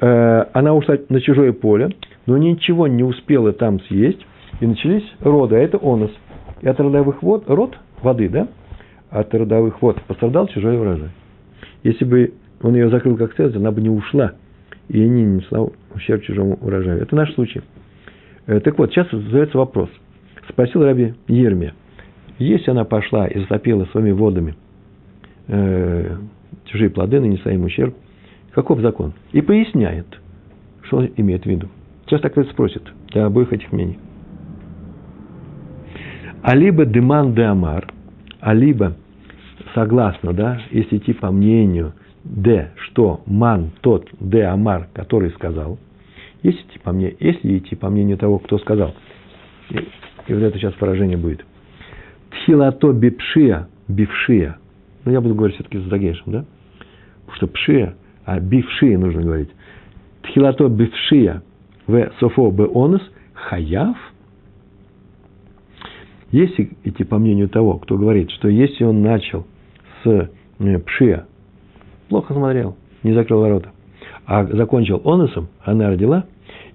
Э, 0.00 0.44
она 0.52 0.74
ушла 0.74 0.96
на 1.08 1.20
чужое 1.20 1.52
поле, 1.52 1.90
но 2.26 2.36
ничего 2.36 2.86
не 2.86 3.02
успела 3.02 3.52
там 3.52 3.80
съесть, 3.80 4.24
и 4.60 4.66
начались 4.66 5.04
роды, 5.20 5.56
а 5.56 5.58
это 5.58 5.78
онос. 5.82 6.10
И 6.62 6.68
от 6.68 6.78
родовых 6.80 7.22
вод, 7.22 7.44
род 7.48 7.76
воды, 8.02 8.28
да? 8.28 8.48
От 9.10 9.34
родовых 9.34 9.80
вод 9.82 10.02
пострадал 10.02 10.48
чужой 10.48 10.78
урожай. 10.78 11.10
Если 11.82 12.04
бы 12.04 12.34
он 12.62 12.74
ее 12.74 12.90
закрыл 12.90 13.16
как 13.16 13.34
следует, 13.34 13.56
она 13.56 13.70
бы 13.70 13.80
не 13.80 13.90
ушла, 13.90 14.32
и 14.88 14.98
не 14.98 15.24
нанесла 15.24 15.68
ущерб 15.94 16.22
чужому 16.22 16.58
урожаю. 16.60 17.02
Это 17.02 17.14
наш 17.16 17.32
случай. 17.34 17.62
Э, 18.46 18.60
так 18.60 18.78
вот, 18.78 18.90
сейчас 18.90 19.10
задается 19.10 19.58
вопрос. 19.58 19.90
Спросил 20.48 20.84
Раби 20.84 21.14
Ермия, 21.28 21.74
если 22.38 22.70
она 22.70 22.84
пошла 22.84 23.26
и 23.26 23.40
затопила 23.40 23.84
своими 23.86 24.12
водами 24.12 24.54
э, 25.48 26.16
чужие 26.66 26.90
плоды, 26.90 27.20
нанесла 27.20 27.52
им 27.52 27.64
ущерб, 27.64 27.94
Каков 28.56 28.80
закон? 28.80 29.12
И 29.32 29.42
поясняет, 29.42 30.06
что 30.84 30.96
он 30.96 31.10
имеет 31.18 31.42
в 31.42 31.46
виду. 31.46 31.68
Сейчас 32.06 32.22
так 32.22 32.38
это 32.38 32.50
спросит 32.50 32.82
для 33.12 33.26
обоих 33.26 33.52
этих 33.52 33.70
мнений. 33.70 33.98
А 36.42 36.56
либо 36.56 36.86
деман 36.86 37.34
де 37.34 37.42
амар, 37.42 37.92
а 38.40 38.54
либо 38.54 38.94
согласно, 39.74 40.32
да, 40.32 40.60
если 40.70 40.98
идти 40.98 41.12
по 41.12 41.30
мнению 41.30 41.92
де, 42.24 42.72
что 42.76 43.22
ман 43.26 43.70
тот 43.80 44.08
де 44.20 44.42
амар, 44.44 44.88
который 44.92 45.30
сказал, 45.30 45.78
если 46.42 46.60
идти 46.60 46.78
по, 46.78 46.92
мне, 46.92 47.14
если 47.18 47.58
идти 47.58 47.74
по 47.76 47.88
мнению 47.88 48.18
того, 48.18 48.38
кто 48.38 48.58
сказал, 48.58 48.94
и, 49.70 49.76
и 50.26 50.34
вот 50.34 50.42
это 50.42 50.58
сейчас 50.58 50.74
поражение 50.74 51.16
будет. 51.16 51.44
Тхилато 52.30 52.92
бипшия, 52.92 53.68
бившия. 53.88 54.58
Ну, 55.04 55.12
я 55.12 55.20
буду 55.20 55.34
говорить 55.34 55.56
все-таки 55.56 55.78
с 55.78 55.84
Дагешем, 55.84 56.24
да? 56.26 56.44
Потому 57.26 57.36
что 57.36 57.46
пшия– 57.48 57.94
а 58.26 58.40
бившия 58.40 58.98
нужно 58.98 59.22
говорить. 59.22 59.50
Тхилато 60.22 60.68
бившия 60.68 61.42
в 61.86 62.10
софо 62.18 62.50
беонес 62.50 63.00
хаяв. 63.32 63.96
Если 66.30 66.70
идти 66.84 67.04
по 67.04 67.18
мнению 67.18 67.48
того, 67.48 67.78
кто 67.78 67.96
говорит, 67.96 68.30
что 68.30 68.48
если 68.48 68.84
он 68.84 69.02
начал 69.02 69.46
с 70.02 70.30
э, 70.58 70.78
пшия, 70.80 71.26
плохо 72.08 72.34
смотрел, 72.34 72.76
не 73.02 73.12
закрыл 73.12 73.40
ворота, 73.40 73.70
а 74.26 74.44
закончил 74.44 75.00
оносом, 75.04 75.48
она 75.62 75.88
родила, 75.88 76.26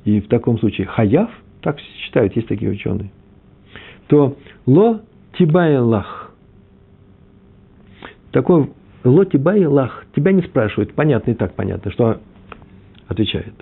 и 0.06 0.22
в 0.22 0.28
таком 0.28 0.58
случае 0.60 0.88
хаяв, 0.88 1.30
так 1.62 1.80
считают, 1.80 2.36
есть 2.36 2.48
такие 2.48 2.72
ученые, 2.72 3.12
то 4.08 4.38
ло 4.66 5.02
тибайлах. 5.38 6.34
Такой 8.32 8.70
Лоти 9.04 9.38
бай 9.38 9.66
лах. 9.66 10.06
Тебя 10.16 10.32
не 10.32 10.42
спрашивают. 10.44 10.94
Понятно 10.94 11.32
и 11.32 11.34
так 11.34 11.56
понятно, 11.56 11.92
что 11.92 12.20
отвечает. 13.08 13.54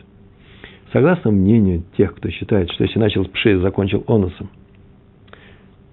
Согласно 0.92 1.32
мнению 1.32 1.84
тех, 1.98 2.16
кто 2.16 2.30
считает, 2.30 2.70
что 2.72 2.84
если 2.84 3.00
начал 3.00 3.24
с 3.24 3.30
пши, 3.30 3.60
закончил 3.60 4.04
оносом, 4.08 4.50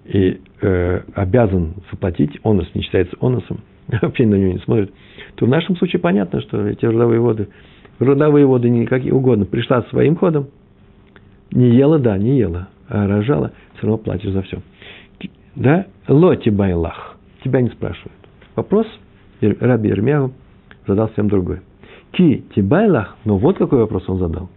и 0.07 0.39
э, 0.61 1.01
обязан 1.15 1.75
заплатить, 1.91 2.39
онос 2.43 2.67
не 2.73 2.81
считается 2.81 3.15
оносом, 3.19 3.59
вообще 4.01 4.25
на 4.25 4.35
него 4.35 4.53
не 4.53 4.59
смотрит, 4.59 4.93
то 5.35 5.45
в 5.45 5.49
нашем 5.49 5.75
случае 5.77 5.99
понятно, 5.99 6.41
что 6.41 6.65
эти 6.67 6.85
родовые 6.85 7.19
воды, 7.19 7.49
родовые 7.99 8.45
воды 8.45 8.69
не 8.69 8.85
какие 8.85 9.11
угодно, 9.11 9.45
пришла 9.45 9.83
своим 9.83 10.15
ходом, 10.15 10.47
не 11.51 11.69
ела, 11.69 11.99
да, 11.99 12.17
не 12.17 12.37
ела, 12.37 12.69
а 12.87 13.07
рожала, 13.07 13.51
все 13.75 13.87
равно 13.87 13.97
платишь 13.97 14.31
за 14.31 14.41
все. 14.43 14.61
Да? 15.55 15.87
Лоти 16.07 16.49
байлах. 16.49 17.17
Тебя 17.43 17.61
не 17.61 17.69
спрашивают. 17.69 18.13
Вопрос– 18.55 18.85
Раби 19.41 19.89
Ирмяу 19.89 20.31
задал 20.87 21.07
совсем 21.07 21.29
другой. 21.29 21.61
Ки 22.11 22.43
тибайлах, 22.55 23.17
но 23.25 23.37
вот 23.37 23.57
какой 23.57 23.79
вопрос 23.79 24.07
он 24.07 24.19
задал. 24.19 24.49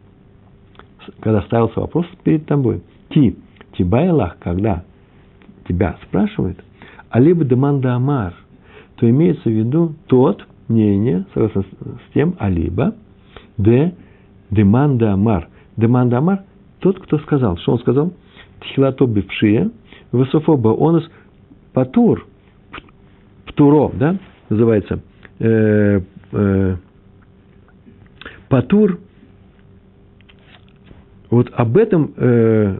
Когда 1.21 1.42
ставился 1.42 1.80
вопрос 1.80 2.07
перед 2.23 2.47
тобой. 2.47 2.83
Ки 3.11 3.37
тибайлах, 3.76 4.38
когда 4.38 4.85
тебя 5.70 5.96
спрашивают, 6.02 6.58
а 7.10 7.20
либо 7.20 7.44
деманда 7.44 7.94
амар, 7.94 8.34
то 8.96 9.08
имеется 9.08 9.48
в 9.48 9.52
виду 9.52 9.94
тот, 10.06 10.46
мнение, 10.68 11.26
согласно 11.32 11.62
с 11.62 12.12
тем, 12.14 12.34
а 12.38 12.48
либо 12.48 12.94
де 13.56 13.94
деманда 14.50 15.12
амар. 15.12 15.48
Деманда 15.76 16.18
амар– 16.18 16.42
тот, 16.80 16.98
кто 16.98 17.18
сказал. 17.18 17.56
Что 17.58 17.72
он 17.72 17.78
сказал? 17.78 18.12
Тхилато 18.60 19.06
бившие, 19.06 19.70
высофоба 20.12 20.70
онос 20.70 21.08
патур, 21.72 22.26
птуро, 23.46 23.90
да? 23.94 24.16
называется 24.48 25.00
э, 25.38 26.00
э, 26.32 26.76
Патур. 28.48 28.98
Вот 31.30 31.48
об 31.54 31.76
этом 31.76 32.12
э, 32.16 32.78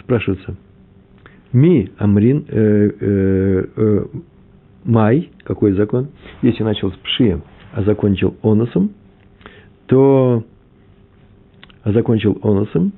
спрашивается, 0.00 0.56
ми 1.52 1.90
амрин 1.98 2.44
э, 2.48 2.90
э, 3.00 3.66
э, 3.76 4.04
май, 4.84 5.30
какой 5.44 5.72
закон? 5.72 6.08
Если 6.42 6.62
начал 6.62 6.92
с 6.92 6.96
пши, 6.96 7.40
а 7.72 7.82
закончил 7.82 8.36
оносом, 8.42 8.90
то 9.86 10.44
а 11.82 11.92
закончил 11.92 12.38
оносом, 12.42 12.92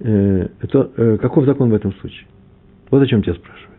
э, 0.00 0.48
то 0.70 0.90
э, 0.96 1.18
каков 1.18 1.44
закон 1.44 1.70
в 1.70 1.74
этом 1.74 1.92
случае? 1.94 2.26
Вот 2.90 3.02
о 3.02 3.06
чем 3.06 3.22
тебя 3.22 3.34
спрашивают. 3.34 3.70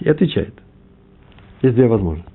И 0.00 0.08
отвечает. 0.08 0.54
Есть 1.62 1.74
две 1.74 1.86
возможности. 1.86 2.30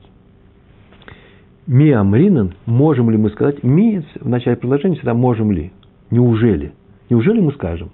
Ми 1.67 1.91
амринан, 1.91 2.53
можем 2.67 3.09
ли 3.09 3.17
мы 3.17 3.31
сказать, 3.31 3.63
ми 3.63 4.03
в 4.19 4.29
начале 4.29 4.55
предложения 4.55 4.95
всегда 4.95 5.15
можем 5.15 5.51
ли, 5.51 5.71
неужели, 6.11 6.73
неужели 7.09 7.39
мы 7.39 7.51
скажем, 7.53 7.91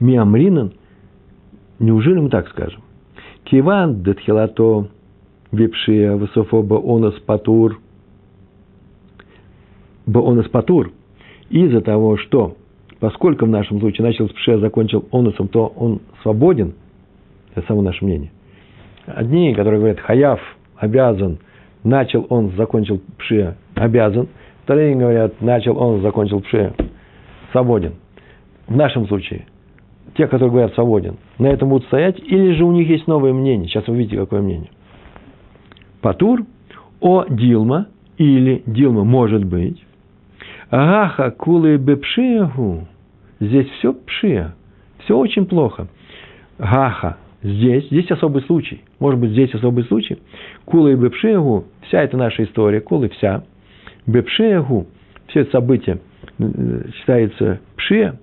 ми 0.00 0.16
амринан, 0.16 0.72
неужели 1.78 2.18
мы 2.18 2.28
так 2.28 2.48
скажем, 2.48 2.82
киван 3.44 4.02
детхилато 4.02 4.88
випшия 5.52 6.16
высофо 6.16 6.60
онос 6.60 7.14
патур, 7.20 7.80
онос 10.06 10.48
патур, 10.48 10.92
из-за 11.48 11.80
того, 11.80 12.16
что, 12.16 12.56
поскольку 12.98 13.46
в 13.46 13.48
нашем 13.48 13.80
случае 13.80 14.06
начал 14.06 14.28
с 14.28 14.32
пшия, 14.32 14.58
закончил 14.58 15.06
оносом, 15.12 15.48
то 15.48 15.66
он 15.76 16.00
свободен, 16.22 16.74
это 17.54 17.66
само 17.66 17.82
наше 17.82 18.04
мнение. 18.04 18.32
Одни, 19.06 19.54
которые 19.54 19.78
говорят, 19.78 20.00
хаяв 20.00 20.40
обязан– 20.76 21.38
начал 21.86 22.26
он, 22.28 22.52
закончил 22.56 23.00
пшия, 23.18 23.56
обязан. 23.74 24.28
Вторые 24.64 24.94
говорят, 24.96 25.40
начал 25.40 25.78
он, 25.78 26.02
закончил 26.02 26.40
пшия, 26.40 26.74
свободен. 27.52 27.94
В 28.66 28.76
нашем 28.76 29.06
случае, 29.06 29.46
те, 30.16 30.26
которые 30.26 30.50
говорят 30.50 30.74
свободен, 30.74 31.16
на 31.38 31.46
этом 31.46 31.68
будут 31.68 31.86
стоять, 31.86 32.18
или 32.18 32.52
же 32.54 32.64
у 32.64 32.72
них 32.72 32.88
есть 32.88 33.06
новое 33.06 33.32
мнение. 33.32 33.68
Сейчас 33.68 33.86
вы 33.86 33.94
увидите, 33.94 34.16
какое 34.16 34.42
мнение. 34.42 34.70
Патур, 36.00 36.44
о 37.00 37.24
Дилма, 37.28 37.88
или 38.18 38.62
Дилма 38.66 39.04
может 39.04 39.44
быть. 39.44 39.82
Агаха 40.70 41.30
кулы 41.30 41.76
бепшиягу. 41.76 42.88
Здесь 43.38 43.68
все 43.78 43.92
пшия. 43.92 44.54
Все 45.04 45.16
очень 45.16 45.46
плохо. 45.46 45.88
Гаха 46.58 47.18
здесь, 47.42 47.86
здесь 47.86 48.10
особый 48.10 48.42
случай. 48.42 48.82
Может 48.98 49.20
быть, 49.20 49.30
здесь 49.30 49.54
особый 49.54 49.84
случай. 49.84 50.18
Кула 50.64 50.88
и 50.88 50.94
Бепшиягу, 50.94 51.66
вся 51.82 52.02
эта 52.02 52.16
наша 52.16 52.44
история, 52.44 52.80
Кула 52.80 53.08
вся. 53.08 53.44
Бепшиягу, 54.06 54.86
все 55.28 55.40
это 55.40 55.52
событие 55.52 56.00
считается 56.38 57.60
пшия. 57.76 58.18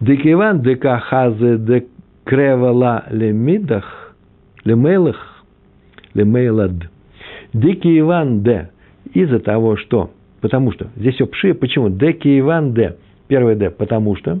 Декиван 0.00 0.62
дека 0.62 0.98
хазе 0.98 1.58
де 1.58 1.86
кревала 2.24 3.04
лемидах, 3.10 4.14
лемейлах, 4.64 5.44
лемейлад. 6.14 6.72
Декиван 7.52 8.42
де, 8.42 8.70
из-за 9.12 9.40
того, 9.40 9.76
что, 9.76 10.10
потому 10.40 10.72
что, 10.72 10.88
здесь 10.96 11.14
все 11.14 11.26
пшия, 11.26 11.54
почему? 11.54 11.90
Декиван 11.90 12.72
де, 12.72 12.96
первое 13.28 13.56
де, 13.56 13.70
потому 13.70 14.16
что, 14.16 14.40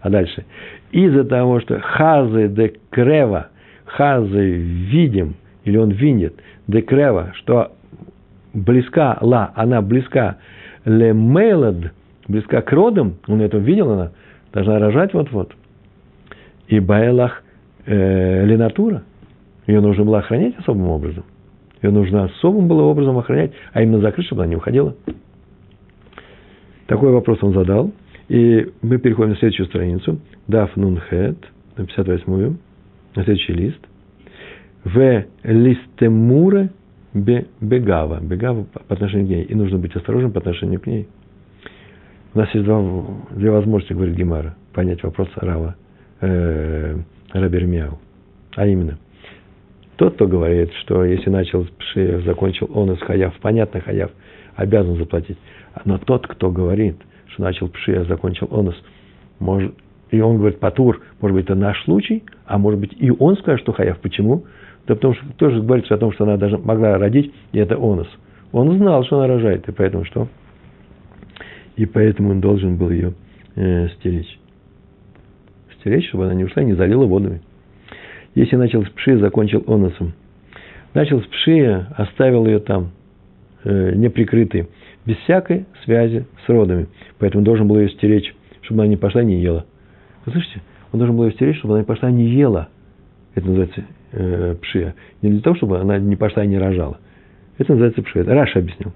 а 0.00 0.10
дальше, 0.10 0.44
из-за 0.90 1.24
того, 1.24 1.60
что 1.60 1.78
хазы 1.80 2.48
де 2.48 2.74
крева, 2.90 3.48
хазы 3.84 4.56
видим, 4.56 5.36
или 5.64 5.76
он 5.76 5.90
видит, 5.90 6.34
де 6.66 6.82
крева, 6.82 7.32
что 7.36 7.72
близка 8.52 9.16
ла, 9.20 9.52
она 9.54 9.80
близка 9.80 10.36
ле 10.84 11.12
мейлад, 11.12 11.92
близка 12.28 12.62
к 12.62 12.72
родам, 12.72 13.16
он 13.26 13.40
это 13.40 13.58
видел, 13.58 13.90
она 13.90 14.12
должна 14.52 14.78
рожать 14.78 15.12
вот-вот. 15.14 15.52
И 16.68 16.80
байлах 16.80 17.42
э, 17.86 18.44
ленатура, 18.44 19.02
ее 19.66 19.80
нужно 19.80 20.04
было 20.04 20.18
охранять 20.18 20.56
особым 20.58 20.88
образом. 20.88 21.24
Ее 21.82 21.90
нужно 21.90 22.24
особым 22.24 22.68
было 22.68 22.82
образом 22.82 23.18
охранять, 23.18 23.52
а 23.72 23.82
именно 23.82 24.00
закрыть, 24.00 24.26
чтобы 24.26 24.42
она 24.42 24.50
не 24.50 24.56
уходила. 24.56 24.94
Такой 26.86 27.10
вопрос 27.10 27.38
он 27.42 27.52
задал. 27.52 27.92
И 28.28 28.70
мы 28.82 28.98
переходим 28.98 29.30
на 29.30 29.36
следующую 29.36 29.66
страницу. 29.66 30.20
Даф 30.46 30.76
нунхет, 30.76 31.38
на 31.76 31.82
58-ю, 31.82 32.56
на 33.16 33.24
следующий 33.24 33.52
лист. 33.52 33.80
В 34.84 35.24
листемуре 35.42 36.70
бегава. 37.14 38.20
Бегава 38.20 38.64
по 38.64 38.94
отношению 38.94 39.26
к 39.26 39.30
ней. 39.30 39.42
И 39.44 39.54
нужно 39.54 39.78
быть 39.78 39.94
осторожным 39.94 40.32
по 40.32 40.40
отношению 40.40 40.80
к 40.80 40.86
ней. 40.86 41.08
У 42.34 42.38
нас 42.38 42.48
есть 42.54 42.64
два, 42.64 42.82
две 43.30 43.50
возможности, 43.50 43.92
говорит 43.92 44.16
Гемара, 44.16 44.56
понять 44.72 45.02
вопрос 45.02 45.28
Рава, 45.36 45.76
э, 46.22 46.96
Рабермяу. 47.32 47.98
А 48.56 48.66
именно, 48.66 48.98
тот, 49.96 50.14
кто 50.14 50.26
говорит, 50.26 50.72
что 50.82 51.04
если 51.04 51.28
начал 51.28 51.66
с 51.66 52.24
закончил 52.24 52.70
он 52.72 52.92
из 52.92 53.00
хаяв, 53.00 53.34
понятно, 53.42 53.80
хаяв, 53.80 54.10
обязан 54.56 54.96
заплатить. 54.96 55.36
Но 55.84 55.98
тот, 55.98 56.26
кто 56.26 56.50
говорит, 56.50 56.96
что 57.28 57.42
начал 57.42 57.68
пши, 57.68 57.94
а 57.96 58.04
закончил 58.04 58.48
онос, 58.50 58.82
может, 59.38 59.74
и 60.10 60.20
он 60.20 60.38
говорит, 60.38 60.58
Патур, 60.58 61.02
может 61.20 61.34
быть, 61.34 61.44
это 61.44 61.54
наш 61.54 61.82
случай, 61.84 62.22
а 62.46 62.56
может 62.56 62.80
быть, 62.80 62.94
и 62.98 63.10
он 63.10 63.36
скажет, 63.36 63.60
что 63.60 63.72
хаяв. 63.72 63.98
Почему? 63.98 64.44
Да 64.86 64.94
потому 64.94 65.14
что 65.14 65.24
тоже 65.36 65.62
говорится 65.62 65.94
о 65.94 65.98
том, 65.98 66.12
что 66.12 66.24
она 66.24 66.36
даже 66.36 66.58
могла 66.58 66.98
родить, 66.98 67.32
и 67.52 67.58
это 67.58 67.76
онос. 67.76 68.08
Он 68.52 68.76
знал, 68.76 69.04
что 69.04 69.18
она 69.18 69.28
рожает, 69.28 69.68
и 69.68 69.72
поэтому 69.72 70.04
что? 70.04 70.28
И 71.76 71.86
поэтому 71.86 72.30
он 72.30 72.40
должен 72.40 72.76
был 72.76 72.90
ее 72.90 73.14
э, 73.54 73.88
стеречь. 73.96 74.38
Стеречь, 75.78 76.08
чтобы 76.08 76.24
она 76.24 76.34
не 76.34 76.44
ушла 76.44 76.62
и 76.62 76.66
не 76.66 76.74
залила 76.74 77.06
водами. 77.06 77.40
Если 78.34 78.56
начал 78.56 78.84
с 78.84 78.88
пши, 78.90 79.18
закончил 79.18 79.64
оносом. 79.66 80.12
Начал 80.94 81.22
с 81.22 81.26
пши, 81.26 81.86
оставил 81.96 82.46
ее 82.46 82.58
там, 82.58 82.90
э, 83.64 83.94
неприкрытой, 83.94 84.68
без 85.06 85.16
всякой 85.18 85.66
связи 85.84 86.26
с 86.44 86.48
родами. 86.48 86.88
Поэтому 87.18 87.44
должен 87.44 87.68
был 87.68 87.78
ее 87.78 87.88
стеречь, 87.90 88.34
чтобы 88.62 88.82
она 88.82 88.88
не 88.88 88.96
пошла 88.96 89.22
и 89.22 89.26
не 89.26 89.40
ела. 89.40 89.64
Вы 90.26 90.32
слышите? 90.32 90.60
Он 90.92 90.98
должен 90.98 91.16
был 91.16 91.24
ее 91.24 91.32
стеречь, 91.32 91.58
чтобы 91.58 91.74
она 91.74 91.80
не 91.80 91.86
пошла 91.86 92.10
и 92.10 92.12
не 92.12 92.28
ела. 92.28 92.68
Это 93.34 93.46
называется 93.46 93.84
э, 94.12 94.56
пшия. 94.60 94.94
Не 95.22 95.30
для 95.30 95.40
того, 95.40 95.56
чтобы 95.56 95.78
она 95.78 95.98
не 95.98 96.16
пошла 96.16 96.44
и 96.44 96.48
не 96.48 96.58
рожала. 96.58 96.98
Это 97.58 97.72
называется 97.72 98.02
пшия. 98.02 98.22
Это 98.22 98.34
Раша 98.34 98.58
объяснил. 98.58 98.92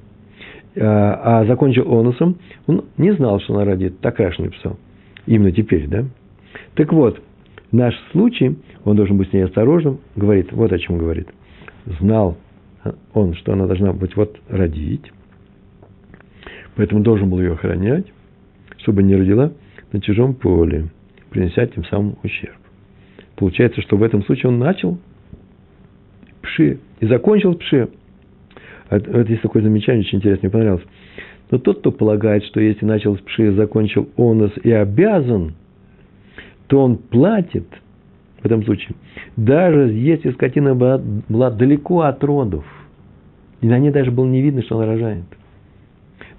А, 0.79 1.40
а 1.40 1.46
закончил 1.46 1.90
онусом, 1.90 2.37
он 2.66 2.85
не 2.99 3.12
знал, 3.12 3.40
что 3.40 3.55
она 3.55 3.64
родит. 3.64 4.01
Так 4.01 4.18
Раша 4.18 4.42
написал. 4.42 4.79
Именно 5.27 5.53
теперь, 5.53 5.88
да? 5.88 6.05
Так 6.75 6.92
вот, 6.92 7.20
наш 7.72 7.94
случай, 8.12 8.57
он 8.85 8.96
должен 8.96 9.16
быть 9.16 9.31
с 9.31 9.33
ней 9.33 9.44
осторожным, 9.44 10.01
говорит, 10.14 10.53
вот 10.53 10.72
о 10.72 10.79
чем 10.79 10.99
говорит. 10.99 11.29
Знал 12.01 12.37
он, 13.14 13.35
что 13.35 13.53
она 13.53 13.66
должна 13.66 13.92
быть 13.92 14.14
вот 14.16 14.37
родить, 14.49 15.11
поэтому 16.77 17.03
должен 17.03 17.29
был 17.31 17.40
ее 17.40 17.55
охранять, 17.55 18.07
чтобы 18.79 19.03
не 19.03 19.16
родила 19.16 19.53
на 19.92 20.01
чужом 20.01 20.35
поле 20.35 20.88
принеся 21.31 21.66
тем 21.66 21.85
самым 21.85 22.16
ущерб. 22.22 22.57
Получается, 23.37 23.83
что 23.83 23.96
в 23.96 24.03
этом 24.03 24.25
случае 24.25 24.51
он 24.51 24.59
начал 24.59 24.99
пши 26.42 26.79
и 27.01 27.07
закончил 27.07 27.55
пши. 27.55 27.88
Это, 28.88 29.11
это 29.11 29.31
есть 29.31 29.42
такое 29.42 29.62
замечание, 29.62 30.01
очень 30.01 30.18
интересно, 30.18 30.49
мне 30.49 30.53
понравилось. 30.53 30.85
Но 31.51 31.59
тот, 31.59 31.81
кто 31.81 31.92
полагает, 31.92 32.44
что 32.44 32.61
если 32.61 32.85
начал 32.85 33.16
с 33.16 33.20
пши, 33.20 33.53
закончил 33.53 34.09
онос 34.16 34.53
и 34.62 34.70
обязан, 34.70 35.55
то 36.66 36.83
он 36.83 36.96
платит 36.96 37.66
в 38.42 38.46
этом 38.46 38.64
случае. 38.64 38.96
Даже 39.37 39.92
если 39.92 40.31
скотина 40.33 40.75
была, 40.75 41.01
была 41.29 41.51
далеко 41.51 42.03
от 42.03 42.22
родов, 42.25 42.64
и 43.61 43.66
на 43.66 43.79
ней 43.79 43.90
даже 43.90 44.11
было 44.11 44.27
не 44.27 44.42
видно, 44.42 44.62
что 44.62 44.77
она 44.77 44.87
рожает. 44.87 45.25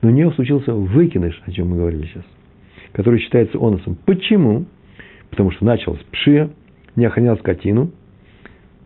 Но 0.01 0.09
у 0.09 0.11
нее 0.11 0.31
случился 0.31 0.73
выкидыш, 0.73 1.41
о 1.45 1.51
чем 1.51 1.69
мы 1.69 1.77
говорили 1.77 2.07
сейчас, 2.07 2.23
который 2.93 3.19
считается 3.19 3.57
оносом. 3.57 3.97
Почему? 4.05 4.65
потому 5.29 5.51
что 5.51 5.65
начал 5.65 5.95
с 5.95 5.99
пшия, 6.11 6.49
не 6.97 7.05
охранял 7.05 7.37
скотину, 7.37 7.91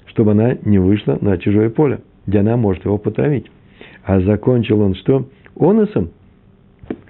чтобы 0.05 0.31
она 0.31 0.57
не 0.63 0.77
вышла 0.77 1.17
на 1.19 1.37
чужое 1.39 1.71
поле, 1.71 2.01
где 2.27 2.39
она 2.39 2.57
может 2.57 2.85
его 2.85 2.99
потравить. 2.99 3.49
А 4.03 4.19
закончил 4.19 4.81
он 4.81 4.93
что? 4.93 5.27
Оносом 5.59 6.11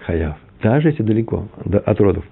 хаяв, 0.05 0.37
даже 0.63 0.89
если 0.89 1.03
далеко 1.03 1.47
от 1.85 1.99
родов. 1.99 2.23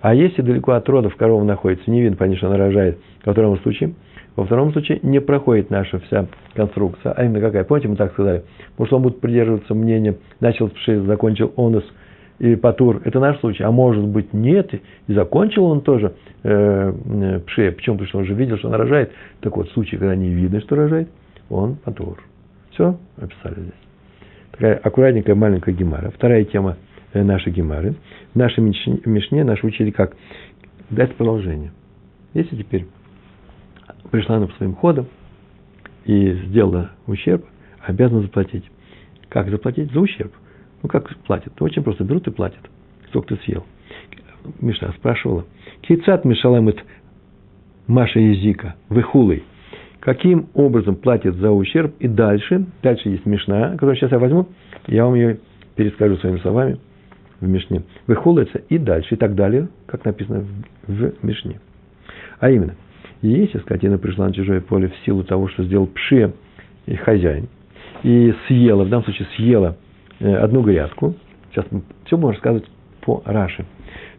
А 0.00 0.14
если 0.14 0.42
далеко 0.42 0.72
от 0.72 0.88
родов 0.88 1.16
корова 1.16 1.44
находится, 1.44 1.90
не 1.90 2.00
видно, 2.00 2.16
конечно, 2.16 2.48
она 2.48 2.56
рожает. 2.56 2.98
Во 3.24 3.32
втором 3.32 3.58
случае, 3.58 3.94
во 4.36 4.44
втором 4.44 4.72
случае 4.72 5.00
не 5.02 5.20
проходит 5.20 5.70
наша 5.70 5.98
вся 5.98 6.26
конструкция. 6.54 7.12
А 7.12 7.24
именно 7.24 7.40
какая? 7.40 7.64
Помните, 7.64 7.88
мы 7.88 7.96
так 7.96 8.12
сказали? 8.12 8.44
Может, 8.78 8.94
он 8.94 9.02
будет 9.02 9.20
придерживаться 9.20 9.74
мнения, 9.74 10.16
начал 10.40 10.68
с 10.68 10.72
пши, 10.72 11.00
закончил 11.02 11.52
онос– 11.56 11.84
или 12.38 12.54
Патур, 12.54 13.02
это 13.04 13.18
наш 13.18 13.38
случай, 13.40 13.64
а 13.64 13.70
может 13.70 14.04
быть 14.04 14.32
нет, 14.32 14.72
и 14.72 15.12
закончил 15.12 15.64
он 15.64 15.80
тоже 15.80 16.14
э, 16.44 16.92
э, 16.92 17.40
пшея, 17.40 17.72
почему? 17.72 17.96
Потому 17.96 18.08
что 18.08 18.18
он 18.18 18.24
уже 18.24 18.34
видел, 18.34 18.58
что 18.58 18.68
он 18.68 18.74
рожает. 18.74 19.12
Так 19.40 19.56
вот, 19.56 19.68
случае, 19.70 19.98
когда 19.98 20.14
не 20.14 20.30
видно, 20.30 20.60
что 20.60 20.76
рожает, 20.76 21.08
он 21.50 21.76
Патур. 21.76 22.22
Все, 22.70 22.96
описали 23.16 23.60
здесь. 23.60 23.72
Такая 24.52 24.76
аккуратненькая 24.76 25.34
маленькая 25.34 25.74
гемара. 25.74 26.10
Вторая 26.10 26.44
тема 26.44 26.76
э, 27.12 27.22
нашей 27.22 27.52
гемары. 27.52 27.94
В 28.34 28.36
нашей 28.36 28.60
Мишне 28.60 29.42
наши 29.42 29.66
учили 29.66 29.90
как 29.90 30.14
дать 30.90 31.14
продолжение. 31.16 31.72
Если 32.34 32.56
теперь 32.56 32.86
пришла 34.10 34.36
она 34.36 34.46
по 34.46 34.54
своим 34.54 34.74
ходам 34.74 35.06
и 36.04 36.32
сделала 36.46 36.92
ущерб, 37.06 37.44
обязана 37.84 38.22
заплатить. 38.22 38.64
Как 39.28 39.50
заплатить? 39.50 39.92
За 39.92 40.00
ущерб. 40.00 40.32
Ну, 40.82 40.88
как 40.88 41.14
платят? 41.26 41.60
Очень 41.60 41.82
просто. 41.82 42.04
Берут 42.04 42.26
и 42.28 42.30
платят. 42.30 42.60
Сколько 43.08 43.36
ты 43.36 43.42
съел. 43.44 43.64
Мишна 44.60 44.92
спрашивала. 44.92 45.44
Кицат 45.82 46.24
мишаламит 46.24 46.78
Маша 47.86 48.20
Язика, 48.20 48.76
выхулой. 48.88 49.44
Каким 50.00 50.48
образом 50.54 50.96
платят 50.96 51.34
за 51.36 51.50
ущерб? 51.50 51.94
И 51.98 52.08
дальше, 52.08 52.66
дальше 52.82 53.08
есть 53.08 53.26
Мишна, 53.26 53.72
которую 53.72 53.96
сейчас 53.96 54.12
я 54.12 54.18
возьму, 54.18 54.46
я 54.86 55.04
вам 55.04 55.14
ее 55.14 55.38
перескажу 55.74 56.16
своими 56.16 56.38
словами 56.38 56.78
в 57.40 57.48
Мишне. 57.48 57.82
Выхулается 58.06 58.58
и 58.68 58.78
дальше, 58.78 59.14
и 59.14 59.18
так 59.18 59.34
далее, 59.34 59.68
как 59.86 60.04
написано 60.04 60.44
в, 60.86 60.92
в 60.92 61.12
Мишне. 61.22 61.60
А 62.40 62.50
именно, 62.50 62.74
если 63.22 63.58
скотина 63.58 63.98
пришла 63.98 64.26
на 64.26 64.34
чужое 64.34 64.60
поле 64.60 64.88
в 64.88 65.04
силу 65.04 65.24
того, 65.24 65.48
что 65.48 65.64
сделал 65.64 65.86
пше 65.86 66.32
и 66.86 66.94
хозяин, 66.94 67.48
и 68.02 68.34
съела, 68.46 68.84
в 68.84 68.88
данном 68.88 69.04
случае 69.04 69.28
съела 69.36 69.68
э, 69.68 69.87
одну 70.20 70.62
грядку, 70.62 71.14
сейчас 71.50 71.66
мы 71.70 71.82
все 72.04 72.16
будем 72.16 72.30
рассказывать 72.30 72.68
по 73.00 73.22
Раши, 73.24 73.64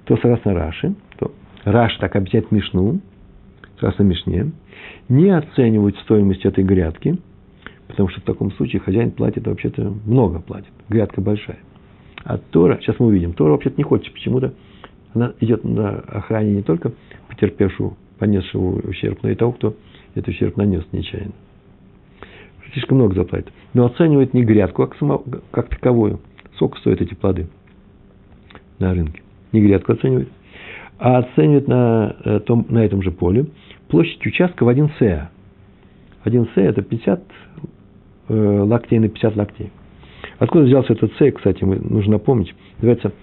то 0.06 0.18
согласно 0.18 0.54
Раши, 0.54 0.96
то 1.18 1.32
Раш 1.64 1.96
так 1.98 2.16
объясняет 2.16 2.52
Мишну, 2.52 3.00
согласно 3.76 4.04
Мишне, 4.04 4.52
не 5.08 5.30
оценивают 5.30 5.98
стоимость 6.00 6.46
этой 6.46 6.64
грядки, 6.64 7.18
потому 7.88 8.10
что 8.10 8.22
в 8.22 8.24
таком 8.24 8.52
случае 8.54 8.82
хозяин 8.82 9.12
платит 9.12 9.48
вообще-то 9.48 9.94
много 10.06 10.40
платит, 10.40 10.72
грядка 10.90 11.22
большая. 11.22 11.60
А 12.24 12.38
Тора, 12.38 12.78
сейчас 12.82 13.00
мы 13.00 13.08
увидим, 13.08 13.34
Тора 13.34 13.52
вообще-то 13.52 13.78
не 13.78 13.84
хочет 13.84 14.14
почему-то, 14.14 14.54
она 15.14 15.34
идет 15.40 15.64
на 15.64 16.00
охране 16.00 16.52
не 16.52 16.62
только 16.62 16.92
потерпевшего, 17.28 17.96
понесшего 18.20 18.88
ущерб, 18.88 19.20
но 19.24 19.30
и 19.30 19.36
того, 19.36 19.54
кто 19.54 19.76
этот 20.14 20.30
ущерб 20.30 20.58
нанес 20.58 20.84
нечаянно. 20.92 21.34
Слишком 22.74 22.98
много 22.98 23.16
заплатит. 23.16 23.52
Но 23.74 23.86
оценивает 23.86 24.34
не 24.34 24.44
грядку, 24.44 24.86
как, 24.86 24.98
само, 24.98 25.24
как 25.52 25.70
таковую. 25.70 26.20
Сколько 26.56 26.78
стоят 26.80 27.02
эти 27.02 27.14
плоды 27.14 27.48
на 28.80 28.94
рынке. 28.94 29.22
Не 29.52 29.62
грядку 29.62 29.94
оценивает, 29.94 30.30
а 31.00 31.20
оценивает 31.20 31.68
на, 31.68 32.16
э, 32.24 32.40
том, 32.42 32.66
на 32.70 32.84
этом 32.84 33.02
же 33.02 33.12
поле 33.12 33.48
площадь 33.88 34.26
участка 34.26 34.64
в 34.64 34.68
1 34.68 34.92
С. 35.00 35.30
1 36.24 36.46
С– 36.46 36.50
это 36.56 36.82
50 36.82 37.24
э, 38.28 38.34
локтей 38.34 39.00
на 39.00 39.10
50 39.10 39.36
локтей. 39.36 39.72
Откуда 40.38 40.66
взялся 40.66 40.94
этот 40.94 41.12
С, 41.14 41.32
кстати, 41.32 41.64
нужно 41.64 42.14
напомнить. 42.14 42.54
Называется 42.82 43.14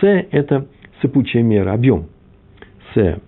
С– 0.00 0.26
это 0.30 0.66
сыпучая 1.00 1.42
мера, 1.42 1.72
объем 1.72 2.06
С. 2.94 3.20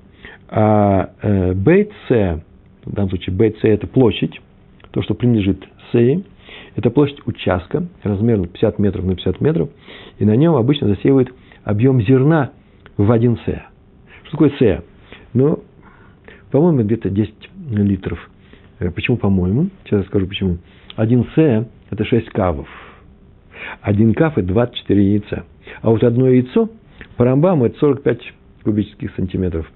А 0.49 1.11
э, 1.23 1.55
бейт 1.55 1.91
С, 2.09 2.43
в 2.85 2.93
данном 2.93 3.11
случае 3.11 3.35
бейт 3.35 3.57
С– 3.59 3.61
это 3.63 3.87
площадь, 3.87 4.41
то, 4.93 5.03
что 5.03 5.15
принадлежит 5.15 5.67
С, 5.93 6.23
это 6.77 6.91
площадь 6.91 7.27
участка, 7.27 7.87
размером 8.03 8.47
50 8.47 8.79
метров 8.79 9.05
на 9.05 9.15
50 9.15 9.41
метров, 9.41 9.71
и 10.19 10.25
на 10.25 10.37
нем 10.37 10.55
обычно 10.55 10.89
засеивают 10.89 11.33
объем 11.65 12.01
зерна 12.01 12.53
в 12.97 13.11
1 13.11 13.39
С. 13.39 13.63
Что 14.25 14.31
такое 14.31 14.53
С? 14.59 14.85
Ну, 15.35 15.63
по-моему, 16.51 16.83
где-то 16.83 17.11
10 17.11 17.35
литров. 17.71 18.31
Э, 18.79 18.91
почему 18.91 19.17
по-моему? 19.17 19.69
Сейчас 19.85 20.03
я 20.03 20.07
скажу 20.07 20.27
почему. 20.27 20.59
Один 20.97 21.27
С– 21.35 21.67
это 21.91 22.05
6 22.05 22.29
кавов. 22.31 22.69
Один 23.81 24.13
кав– 24.15 24.33
это 24.37 24.47
24 24.49 25.13
яйца. 25.13 25.45
А 25.81 25.91
вот 25.91 26.03
одно 26.03 26.29
яйцо 26.29 26.69
по 27.17 27.25
Рамбаму– 27.25 27.65
это 27.67 27.79
45 27.79 28.21
кубических 28.65 29.15
сантиметров. 29.15 29.71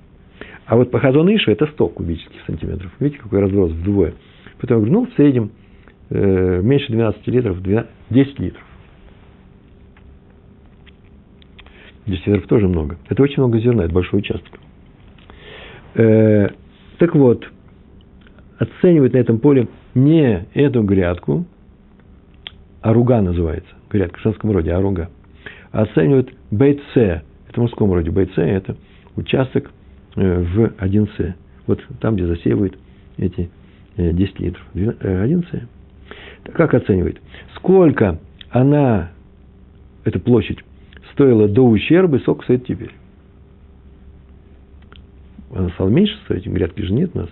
А 0.67 0.77
вот 0.77 0.91
по 0.91 0.99
Хазон 0.99 1.35
Ишу– 1.35 1.51
это 1.53 1.67
100 1.67 1.89
кубических 1.89 2.41
сантиметров. 2.47 2.91
Видите, 3.01 3.23
какой 3.23 3.41
разброс 3.41 3.71
вдвое. 3.71 4.15
Поэтому 4.59 4.81
я 4.81 4.87
говорю, 4.87 4.93
ну, 4.93 5.07
в 5.07 5.15
среднем 5.15 5.51
э, 6.11 6.61
меньше 6.63 6.93
12 6.93 7.27
литров, 7.29 7.63
12, 7.63 7.91
10 8.11 8.39
литров. 8.39 8.63
10 12.07 12.27
литров 12.27 12.47
тоже 12.47 12.69
много. 12.69 12.97
Это 13.09 13.23
очень 13.23 13.39
много 13.39 13.59
зерна, 13.59 13.85
это 13.85 13.93
большой 13.93 14.21
участок. 14.21 14.61
Э, 15.95 16.49
так 16.99 17.15
вот, 17.15 17.47
оценивать 18.59 19.13
на 19.13 19.19
этом 19.19 19.39
поле 19.39 19.69
не 19.95 20.47
эту 20.55 20.83
грядку, 20.83 21.45
аруга 22.81 23.21
называется, 23.21 23.71
грядка 23.91 24.19
в 24.19 24.23
женском 24.23 24.53
роде, 24.53 24.73
аруга, 24.73 25.11
а 25.73 25.83
оценивают 25.83 26.33
бейце, 26.51 27.23
это 27.49 27.55
в 27.55 27.59
мужском 27.59 27.93
роде, 27.93 28.11
бейце– 28.11 28.41
это 28.43 28.77
участок 29.17 29.71
э, 30.17 30.43
в 30.43 30.67
1С, 30.79 31.35
вот 31.67 31.83
там, 32.01 32.15
где 32.17 32.27
засеивают 32.27 32.79
эти 33.17 33.51
10 33.97 34.35
э, 34.41 34.43
литров, 34.43 34.65
1С. 34.75 35.47
Э, 35.53 36.53
как 36.53 36.75
оценивает? 36.75 37.21
Сколько 37.57 38.19
она, 38.51 39.11
эта 40.05 40.19
площадь, 40.19 40.59
стоила 41.13 41.49
до 41.49 41.63
ущерба, 41.63 42.19
сколько 42.19 42.45
стоит 42.45 42.67
теперь? 42.67 42.93
она 45.55 45.71
стала 45.71 45.89
меньше 45.89 46.17
стоить, 46.25 46.47
грядки 46.47 46.83
же 46.83 46.93
нет 46.93 47.11
у 47.15 47.21
нас. 47.21 47.31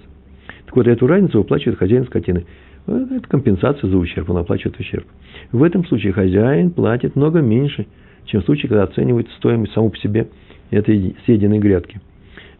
Так 0.66 0.76
вот, 0.76 0.86
эту 0.86 1.06
разницу 1.06 1.38
выплачивает 1.38 1.78
хозяин 1.78 2.04
скотины. 2.06 2.46
Это 2.86 3.28
компенсация 3.28 3.88
за 3.88 3.96
ущерб, 3.96 4.28
он 4.30 4.38
оплачивает 4.38 4.78
ущерб. 4.78 5.06
В 5.52 5.62
этом 5.62 5.86
случае 5.86 6.12
хозяин 6.12 6.70
платит 6.70 7.16
много 7.16 7.40
меньше, 7.40 7.86
чем 8.26 8.42
в 8.42 8.44
случае, 8.44 8.68
когда 8.68 8.84
оценивает 8.84 9.28
стоимость 9.36 9.72
саму 9.72 9.90
по 9.90 9.98
себе 9.98 10.28
этой 10.70 11.16
съеденной 11.24 11.58
грядки. 11.58 12.00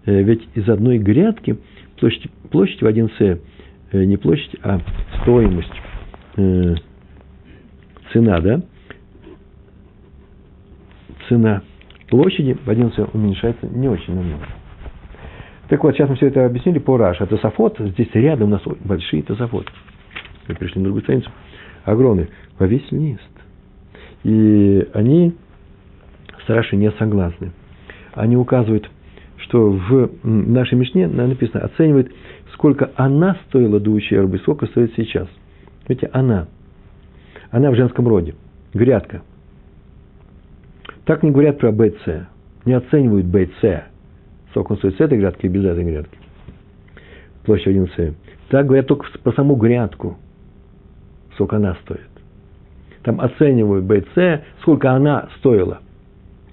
Э, 0.06 0.22
ведь 0.22 0.42
из 0.54 0.68
одной 0.68 0.98
грядки 0.98 1.56
площадь, 1.98 2.30
площадь 2.50 2.82
в 2.82 2.86
1 2.86 3.10
С, 3.10 3.20
э, 3.20 3.38
не 3.98 4.16
площадь, 4.16 4.56
а 4.62 4.80
стоимость, 5.22 5.72
э, 6.36 6.74
цена, 8.12 8.40
да, 8.40 8.62
цена 11.28 11.62
площади 12.08 12.54
в 12.54 12.68
1 12.68 12.92
С 12.92 13.08
уменьшается 13.12 13.66
не 13.66 13.88
очень 13.88 14.14
намного. 14.14 14.46
Так 15.68 15.82
вот, 15.82 15.94
сейчас 15.94 16.08
мы 16.08 16.16
все 16.16 16.26
это 16.26 16.44
объяснили 16.44 16.78
по 16.78 16.96
Раша. 16.96 17.26
Тософот, 17.26 17.78
здесь 17.78 18.10
рядом 18.12 18.48
у 18.48 18.50
нас 18.52 18.62
большие 18.84 19.22
тософот. 19.22 19.66
Мы 20.46 20.54
пришли 20.54 20.80
на 20.80 20.84
другую 20.84 21.02
страницу. 21.02 21.30
Огромные. 21.84 22.28
Во 22.58 22.66
весь 22.66 22.90
лист. 22.92 23.22
И 24.24 24.86
они 24.92 25.34
с 26.46 26.48
Рашей 26.48 26.78
не 26.78 26.90
согласны. 26.92 27.52
Они 28.12 28.36
указывают, 28.36 28.90
что 29.38 29.70
в 29.70 30.10
нашей 30.22 30.76
Мишне 30.76 31.08
написано, 31.08 31.64
оценивает, 31.64 32.12
сколько 32.54 32.90
она 32.96 33.36
стоила 33.48 33.78
до 33.78 33.90
ущерба 33.90 34.36
и 34.36 34.40
сколько 34.40 34.66
стоит 34.66 34.92
сейчас. 34.96 35.28
Видите, 35.86 36.08
она. 36.12 36.48
Она 37.50 37.70
в 37.70 37.76
женском 37.76 38.08
роде. 38.08 38.34
Грядка. 38.72 39.22
Так 41.04 41.22
не 41.22 41.30
говорят 41.30 41.58
про 41.58 41.70
БЦ. 41.70 42.26
Не 42.64 42.72
оценивают 42.72 43.26
БЦ 43.26 43.94
сколько 44.54 44.72
он 44.72 44.78
стоит 44.78 44.96
с 44.96 45.00
этой 45.00 45.18
грядки 45.18 45.46
и 45.46 45.48
без 45.48 45.64
этой 45.64 45.82
грядки. 45.82 46.16
Площадь 47.44 47.66
1 47.66 47.88
С. 47.88 48.14
Так 48.50 48.66
говорят 48.66 48.86
только 48.86 49.06
по 49.24 49.32
саму 49.32 49.56
грядку, 49.56 50.16
сколько 51.34 51.56
она 51.56 51.74
стоит. 51.82 52.08
Там 53.02 53.20
оценивают 53.20 53.84
БЦ, 53.84 54.44
сколько 54.60 54.92
она 54.92 55.28
стоила. 55.38 55.80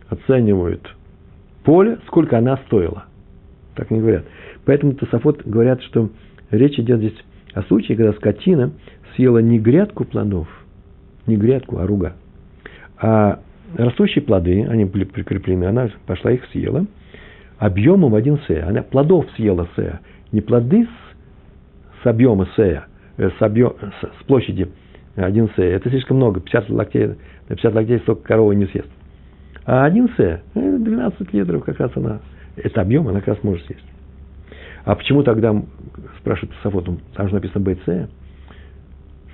Оценивают 0.09 0.95
поле, 1.63 1.99
сколько 2.07 2.39
она 2.39 2.57
стоила. 2.65 3.05
Так 3.75 3.91
не 3.91 3.99
говорят. 3.99 4.25
Поэтому 4.65 4.93
Тософот 4.93 5.45
говорят, 5.45 5.81
что 5.83 6.09
речь 6.51 6.79
идет 6.79 6.99
здесь 6.99 7.17
о 7.53 7.63
случае, 7.63 7.97
когда 7.97 8.13
скотина 8.13 8.71
съела 9.15 9.39
не 9.39 9.59
грядку 9.59 10.05
плодов, 10.05 10.47
не 11.27 11.37
грядку, 11.37 11.79
а 11.79 11.87
руга, 11.87 12.13
а 12.99 13.39
растущие 13.75 14.21
плоды, 14.21 14.65
они 14.69 14.85
были 14.85 15.03
прикреплены, 15.03 15.65
она 15.65 15.89
пошла 16.05 16.31
их 16.31 16.45
съела– 16.51 16.85
объемом 17.61 18.15
1 18.15 18.39
С. 18.47 18.67
Она 18.67 18.81
плодов 18.81 19.27
съела 19.35 19.69
С. 19.75 19.99
Не 20.31 20.41
плоды 20.41 20.85
с, 20.85 22.03
с 22.03 22.07
объема 22.07 22.47
С, 22.55 22.59
э, 22.59 22.81
с, 23.17 23.41
объем, 23.41 23.73
с, 23.79 24.19
с 24.19 24.23
площади 24.25 24.67
1 25.15 25.49
С. 25.55 25.59
Это 25.59 25.89
слишком 25.89 26.17
много. 26.17 26.41
50 26.41 26.69
локтей, 26.71 27.07
на 27.07 27.55
50 27.55 27.73
локтей 27.75 27.99
столько 27.99 28.23
корова 28.23 28.51
не 28.53 28.65
съест. 28.65 28.89
А 29.65 29.85
1 29.85 30.09
С, 30.17 30.41
12 30.55 31.21
э, 31.21 31.37
литров 31.37 31.63
как 31.63 31.79
раз 31.79 31.91
она, 31.95 32.19
это 32.57 32.81
объем 32.81 33.07
она 33.07 33.19
как 33.19 33.35
раз 33.35 33.43
может 33.43 33.63
съесть. 33.67 33.85
А 34.83 34.95
почему 34.95 35.23
тогда, 35.23 35.61
спрашивает 36.19 36.53
Сафот, 36.63 36.89
там 37.15 37.27
же 37.27 37.33
написано 37.33 37.63
БЦ, 37.63 38.09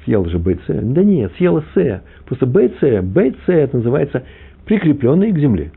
съел 0.04 0.26
же 0.26 0.40
БЦ? 0.40 0.66
Да 0.68 1.04
нет, 1.04 1.32
съела 1.38 1.64
С. 1.74 2.02
Просто 2.26 2.46
БЦ, 2.46 3.04
БЦ 3.04 3.50
это 3.50 3.78
называется 3.78 4.24
прикрепленный 4.66 5.32
к 5.32 5.40
земле. 5.40 5.72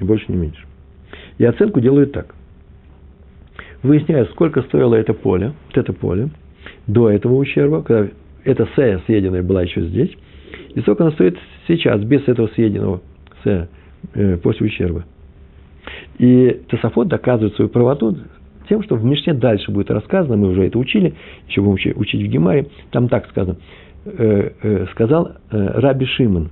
Ни 0.00 0.04
больше, 0.04 0.24
ни 0.28 0.36
меньше. 0.36 0.64
И 1.38 1.44
оценку 1.44 1.80
делают 1.80 2.12
так. 2.12 2.34
Выясняют, 3.82 4.30
сколько 4.30 4.62
стоило 4.62 4.94
это 4.94 5.14
поле, 5.14 5.52
вот 5.68 5.78
это 5.78 5.92
поле, 5.92 6.30
до 6.86 7.10
этого 7.10 7.34
ущерба, 7.34 7.82
когда 7.82 8.10
эта 8.44 8.68
сея 8.74 9.00
съеденная 9.06 9.42
была 9.42 9.62
еще 9.62 9.82
здесь, 9.82 10.10
и 10.74 10.80
сколько 10.80 11.04
она 11.04 11.12
стоит 11.12 11.38
сейчас, 11.68 12.02
без 12.02 12.26
этого 12.26 12.48
съеденного 12.48 13.00
с, 13.44 13.68
э, 14.14 14.36
после 14.38 14.66
ущерба. 14.66 15.04
И 16.18 16.62
Тософот 16.68 17.08
доказывает 17.08 17.54
свою 17.56 17.68
правоту 17.68 18.16
тем, 18.68 18.82
что 18.82 18.96
в 18.96 19.04
Мишне 19.04 19.34
дальше 19.34 19.70
будет 19.70 19.90
рассказано, 19.90 20.36
мы 20.36 20.48
уже 20.48 20.66
это 20.66 20.78
учили, 20.78 21.14
еще 21.48 21.60
будем 21.60 21.92
учить, 21.96 22.22
в 22.22 22.26
Гемаре, 22.26 22.66
там 22.90 23.08
так 23.08 23.28
сказано, 23.28 23.56
э, 24.04 24.50
э, 24.62 24.86
сказал 24.92 25.32
э, 25.50 25.80
Раби 25.80 26.06
Шимон, 26.06 26.50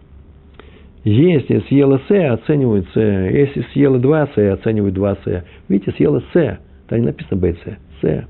если 1.05 1.61
съела 1.68 2.00
С, 2.09 2.33
оценивают 2.33 2.87
С, 2.94 2.96
если 2.96 3.66
съела 3.72 3.98
2 3.98 4.29
С, 4.35 4.53
оценивают 4.53 4.94
2 4.94 5.16
С. 5.24 5.44
Видите, 5.68 5.92
съела 5.92 6.22
С, 6.33 6.59
там 6.88 7.00
не 7.00 7.07
написано 7.07 7.40
Б, 7.40 7.55
С, 7.55 7.79
С. 8.00 8.24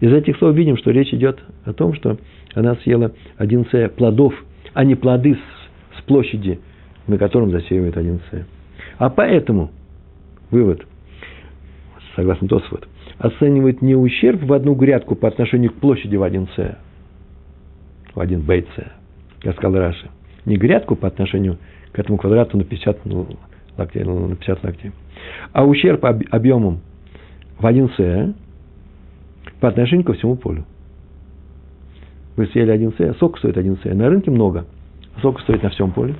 Из 0.00 0.12
этих 0.12 0.36
слов 0.36 0.54
видим, 0.54 0.76
что 0.76 0.90
речь 0.90 1.12
идет 1.14 1.42
о 1.64 1.72
том, 1.72 1.94
что 1.94 2.18
она 2.54 2.74
съела 2.76 3.12
один 3.38 3.64
С 3.70 3.88
плодов, 3.90 4.34
а 4.74 4.84
не 4.84 4.94
плоды 4.94 5.38
с 5.98 6.02
площади, 6.02 6.60
на 7.06 7.16
котором 7.16 7.50
засеивает 7.50 7.96
один 7.96 8.20
С. 8.30 8.46
А 8.98 9.08
поэтому, 9.08 9.70
вывод, 10.52 10.86
согласно 12.14 12.46
Тосфот, 12.46 12.86
оценивает 13.18 13.82
не 13.82 13.96
ущерб 13.96 14.42
в 14.42 14.52
одну 14.52 14.74
грядку 14.74 15.16
по 15.16 15.26
отношению 15.26 15.72
к 15.72 15.74
площади 15.74 16.14
в 16.14 16.22
один 16.22 16.46
С, 16.54 16.78
в 18.14 18.20
один 18.20 18.42
бейт 18.42 18.68
С, 18.76 18.84
как 19.40 19.56
сказал 19.56 19.80
Раши, 19.80 20.08
не 20.44 20.56
грядку 20.56 20.94
по 20.94 21.08
отношению 21.08 21.58
к 21.92 21.98
этому 21.98 22.18
квадрату 22.18 22.56
на 22.56 22.64
50 22.64 23.04
ну, 23.06 23.26
локтей, 23.76 24.04
ну, 24.04 24.28
на 24.28 24.36
50 24.36 24.62
локтей, 24.62 24.92
а 25.52 25.64
ущерб 25.64 26.04
объемом 26.04 26.80
в 27.58 27.66
один 27.66 27.90
С 27.96 28.34
по 29.60 29.68
отношению 29.68 30.04
ко 30.04 30.12
всему 30.12 30.36
полю. 30.36 30.64
Вы 32.36 32.46
съели 32.46 32.70
один 32.70 32.92
С, 32.92 33.18
сок 33.18 33.38
стоит 33.38 33.56
один 33.56 33.76
С. 33.78 33.84
На 33.84 34.08
рынке 34.08 34.30
много. 34.30 34.66
Сок 35.20 35.40
стоит 35.40 35.62
на 35.62 35.70
всем 35.70 35.92
поле, 35.92 36.14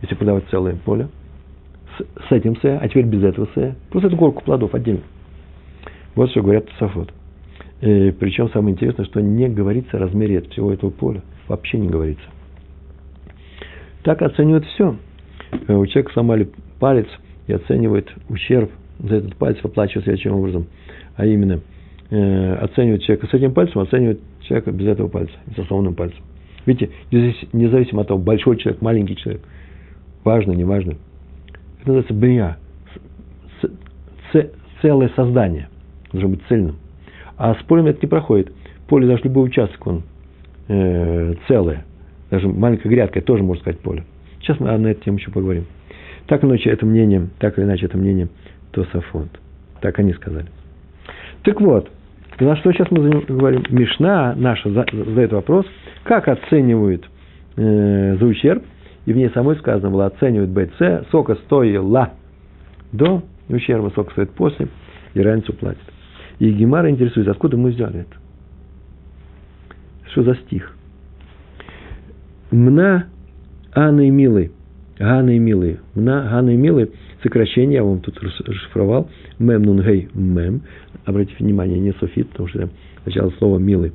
если 0.00 0.14
продавать 0.14 0.44
целое 0.50 0.76
поле. 0.76 1.08
С, 1.98 2.32
этим 2.32 2.56
С, 2.56 2.64
а 2.64 2.88
теперь 2.88 3.06
без 3.06 3.22
этого 3.22 3.48
С. 3.54 3.76
Просто 3.90 4.08
эту 4.08 4.16
горку 4.16 4.42
плодов 4.42 4.74
отдельно. 4.74 5.02
Вот 6.14 6.30
что 6.30 6.42
говорят 6.42 6.68
Тософот. 6.70 7.12
И 7.80 8.14
причем 8.18 8.48
самое 8.50 8.74
интересное, 8.74 9.04
что 9.04 9.20
не 9.20 9.48
говорится 9.48 9.96
о 9.96 10.00
размере 10.00 10.40
всего 10.42 10.72
этого 10.72 10.90
поля. 10.90 11.22
Вообще 11.48 11.78
не 11.78 11.88
говорится. 11.88 12.24
Так 14.02 14.22
оценивают 14.22 14.64
все. 14.66 14.96
Э, 15.66 15.74
у 15.74 15.86
человека 15.86 16.12
сломали 16.12 16.48
палец 16.78 17.06
и 17.46 17.52
оценивает 17.52 18.10
ущерб 18.28 18.70
за 18.98 19.16
этот 19.16 19.36
палец, 19.36 19.58
выплачивает 19.62 20.04
следующим 20.04 20.34
образом. 20.34 20.66
А 21.16 21.26
именно, 21.26 21.60
э, 22.10 22.54
оценивает 22.54 23.02
человека 23.02 23.26
с 23.26 23.34
этим 23.34 23.52
пальцем, 23.52 23.80
оценивает 23.80 24.20
человека 24.42 24.72
без 24.72 24.86
этого 24.86 25.08
пальца, 25.08 25.34
со 25.56 25.64
сломанным 25.64 25.94
пальцем. 25.94 26.22
Видите, 26.66 26.90
независимо 27.52 28.02
от 28.02 28.08
того, 28.08 28.20
большой 28.20 28.56
человек, 28.56 28.80
маленький 28.80 29.16
человек, 29.16 29.42
важно, 30.22 30.52
не 30.52 30.64
важно. 30.64 30.94
Это 31.84 31.92
называется 31.92 32.14
брия, 32.14 32.56
целое 34.80 35.10
создание 35.14 35.68
должно 36.12 36.30
быть 36.30 36.40
цельным. 36.48 36.76
А 37.36 37.54
с 37.54 37.62
полем 37.64 37.86
это 37.86 37.98
не 38.00 38.08
проходит. 38.08 38.52
Поле, 38.88 39.06
даже 39.06 39.24
любой 39.24 39.48
участок, 39.48 39.86
он 39.86 40.02
э, 40.68 41.34
целое. 41.46 41.84
Даже 42.30 42.48
маленькая 42.48 42.88
грядка, 42.88 43.20
тоже 43.20 43.42
можно 43.42 43.60
сказать 43.60 43.80
поле. 43.80 44.04
Сейчас 44.40 44.58
мы 44.60 44.76
на 44.78 44.86
эту 44.88 45.02
тему 45.04 45.18
еще 45.18 45.30
поговорим. 45.30 45.66
Так 46.26 46.42
или 46.42 46.50
иначе, 46.50 46.70
это 46.70 46.86
мнение, 46.86 47.28
так 47.38 47.58
или 47.58 47.66
иначе, 47.66 47.84
это 47.84 47.98
мнение 47.98 48.28
Тософонт. 48.72 49.38
Так 49.82 49.98
они 49.98 50.14
сказали. 50.14 50.46
Так 51.42 51.60
вот, 51.60 51.90
на 52.40 52.56
что 52.56 52.72
сейчас 52.72 52.90
мы 52.90 53.20
говорим? 53.20 53.62
Мишна 53.68 54.34
наша 54.34 54.70
задает 54.70 55.32
вопрос, 55.32 55.66
как 56.04 56.28
оценивают 56.28 57.06
э, 57.56 58.16
за 58.18 58.24
ущерб, 58.24 58.62
и 59.06 59.12
в 59.12 59.16
ней 59.16 59.30
самой 59.30 59.56
сказано 59.56 59.90
было, 59.90 60.06
оценивают 60.06 60.50
БЦ, 60.50 61.08
сока 61.10 61.34
стоила 61.46 62.12
до 62.92 63.22
ущерба, 63.48 63.92
сока 63.94 64.12
стоит 64.12 64.30
после, 64.30 64.68
и 65.14 65.20
разницу 65.20 65.52
платит. 65.52 65.82
И 66.38 66.50
Гемара 66.50 66.90
интересуется, 66.90 67.32
откуда 67.32 67.56
мы 67.56 67.70
взяли 67.70 68.00
это. 68.00 68.16
Что 70.10 70.22
за 70.22 70.34
стих? 70.36 70.74
Мна 72.50 73.06
Анны 73.72 74.10
Милы. 74.10 74.52
Ганы 74.98 75.36
и 75.36 75.38
Милы. 75.38 75.80
Мна 75.94 76.28
Ганы 76.30 76.54
и 76.54 76.56
Милы. 76.56 76.92
Сокращение, 77.22 77.76
я 77.76 77.84
вам 77.84 78.00
тут 78.00 78.22
расшифровал. 78.22 79.10
Мем 79.38 79.62
нунгей 79.62 80.08
мем. 80.14 80.62
Обратите 81.04 81.42
внимание, 81.42 81.78
не 81.78 81.92
софит, 81.94 82.28
потому 82.30 82.48
что 82.48 82.68
сначала 83.02 83.30
слово 83.38 83.58
милый. 83.58 83.92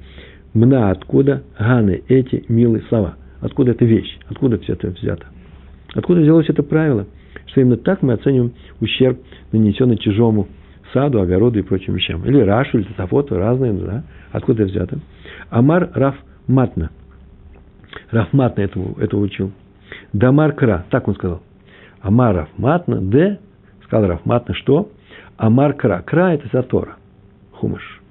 Мна 0.54 0.91
откуда? 0.91 1.43
Ганы 1.58 2.04
эти 2.08 2.43
милые 2.48 2.84
слова. 2.89 3.15
Откуда 3.41 3.71
эта 3.71 3.86
вещь? 3.86 4.17
Откуда 4.28 4.58
все 4.60 4.73
это 4.73 4.89
взято? 4.89 5.25
Откуда 5.93 6.21
взялось 6.21 6.49
это 6.49 6.63
правило? 6.63 7.08
Что 7.47 7.62
именно 7.62 7.78
так 7.78 8.02
мы 8.02 8.13
оцениваем 8.13 8.54
ущерб, 8.80 9.19
нанесенный 9.52 9.97
чужому 9.97 10.47
саду, 10.93 11.21
огороду 11.21 11.60
и 11.60 11.62
прочим 11.62 11.95
вещам. 11.95 12.25
Или 12.25 12.41
Рашу, 12.41 12.80
или 12.80 12.86
Тософоту, 12.86 13.38
разные, 13.38 13.73
да? 13.73 14.04
Откуда 14.32 14.65
взято? 14.65 14.99
Амар 15.49 15.89
Раф 15.93 16.15
Матна. 16.47 16.89
Раф 18.12 18.34
Матна 18.34 18.62
этого, 18.62 19.02
этого 19.02 19.21
учил. 19.21 19.52
Дамар 20.13 20.54
Кра, 20.54 20.86
так 20.89 21.08
он 21.08 21.15
сказал. 21.15 21.41
Амар 22.02 22.36
Раф 22.36 22.49
Матна, 22.58 23.02
Д, 23.02 23.39
сказал 23.84 24.08
Раф 24.10 24.25
Матна, 24.25 24.54
что? 24.56 24.91
Амар 25.38 25.73
Кра. 25.73 26.02
Кра– 26.02 26.34
это 26.36 26.49
Затора, 26.52 26.97
Хумаш. 27.52 28.02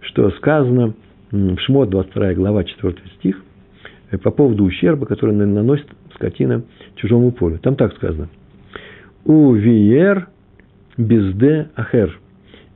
Что 0.00 0.30
сказано 0.30 0.94
в 1.30 1.58
Шмот, 1.58 1.90
22 1.90 2.34
глава, 2.34 2.64
4 2.64 2.94
стих, 3.18 3.42
по 4.22 4.30
поводу 4.30 4.64
ущерба, 4.64 5.06
который 5.06 5.34
наносит 5.34 5.86
скотина 6.14 6.62
чужому 6.96 7.32
полю. 7.32 7.58
Там 7.58 7.76
так 7.76 7.94
сказано. 7.94 8.28
У 9.24 9.52
Виер 9.54 10.28
безде 10.96 11.70
ахер. 11.74 12.18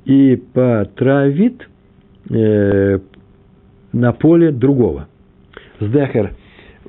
И 0.05 0.37
потравит 0.53 1.69
э, 2.31 2.99
на 3.93 4.13
поле 4.13 4.51
другого. 4.51 5.09
Сдехер. 5.79 6.35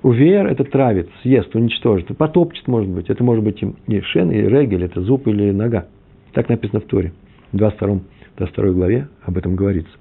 Увер– 0.04 0.47
это 0.47 0.63
травит, 0.63 1.10
съест, 1.21 1.56
уничтожит, 1.56 2.15
потопчет, 2.17 2.67
может 2.67 2.89
быть. 2.89 3.10
Это 3.10 3.23
может 3.23 3.43
быть 3.43 3.63
и 3.88 4.01
шен, 4.01 4.32
и 4.32 4.41
регель, 4.41 4.84
это 4.84 5.01
зуб 5.01 5.27
или 5.27 5.51
нога. 5.51 5.86
Так 6.34 6.49
написано 6.49 6.80
в 6.80 6.86
Торе. 6.86 7.13
В 7.51 7.58
22, 7.58 7.99
22 8.38 8.71
главе 8.71 9.08
об 9.23 9.38
этом 9.38 9.56
говорится. 9.56 9.91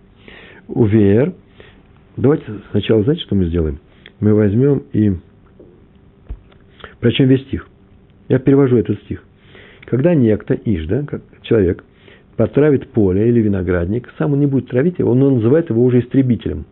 Увер. 0.68 1.34
Давайте 2.16 2.44
сначала, 2.70 3.02
знаете, 3.02 3.22
что 3.22 3.34
мы 3.34 3.46
сделаем? 3.46 3.78
Мы 4.20 4.34
возьмем 4.34 4.84
и 4.92 5.12
прочтем 7.00 7.28
весь 7.28 7.42
стих. 7.42 7.66
Я 8.28 8.38
перевожу 8.38 8.76
этот 8.76 9.00
стих. 9.02 9.24
Когда 9.86 10.14
некто, 10.14 10.54
Ижда, 10.54 11.04
как 11.06 11.22
человек, 11.42 11.84
потравит 12.36 12.88
поле 12.90 13.28
или 13.28 13.40
виноградник, 13.40 14.08
сам 14.18 14.34
он 14.34 14.40
не 14.40 14.46
будет 14.46 14.68
травить 14.68 14.98
его, 14.98 15.10
он 15.10 15.18
называет 15.18 15.70
его 15.70 15.82
уже 15.84 16.00
истребителем. 16.00 16.64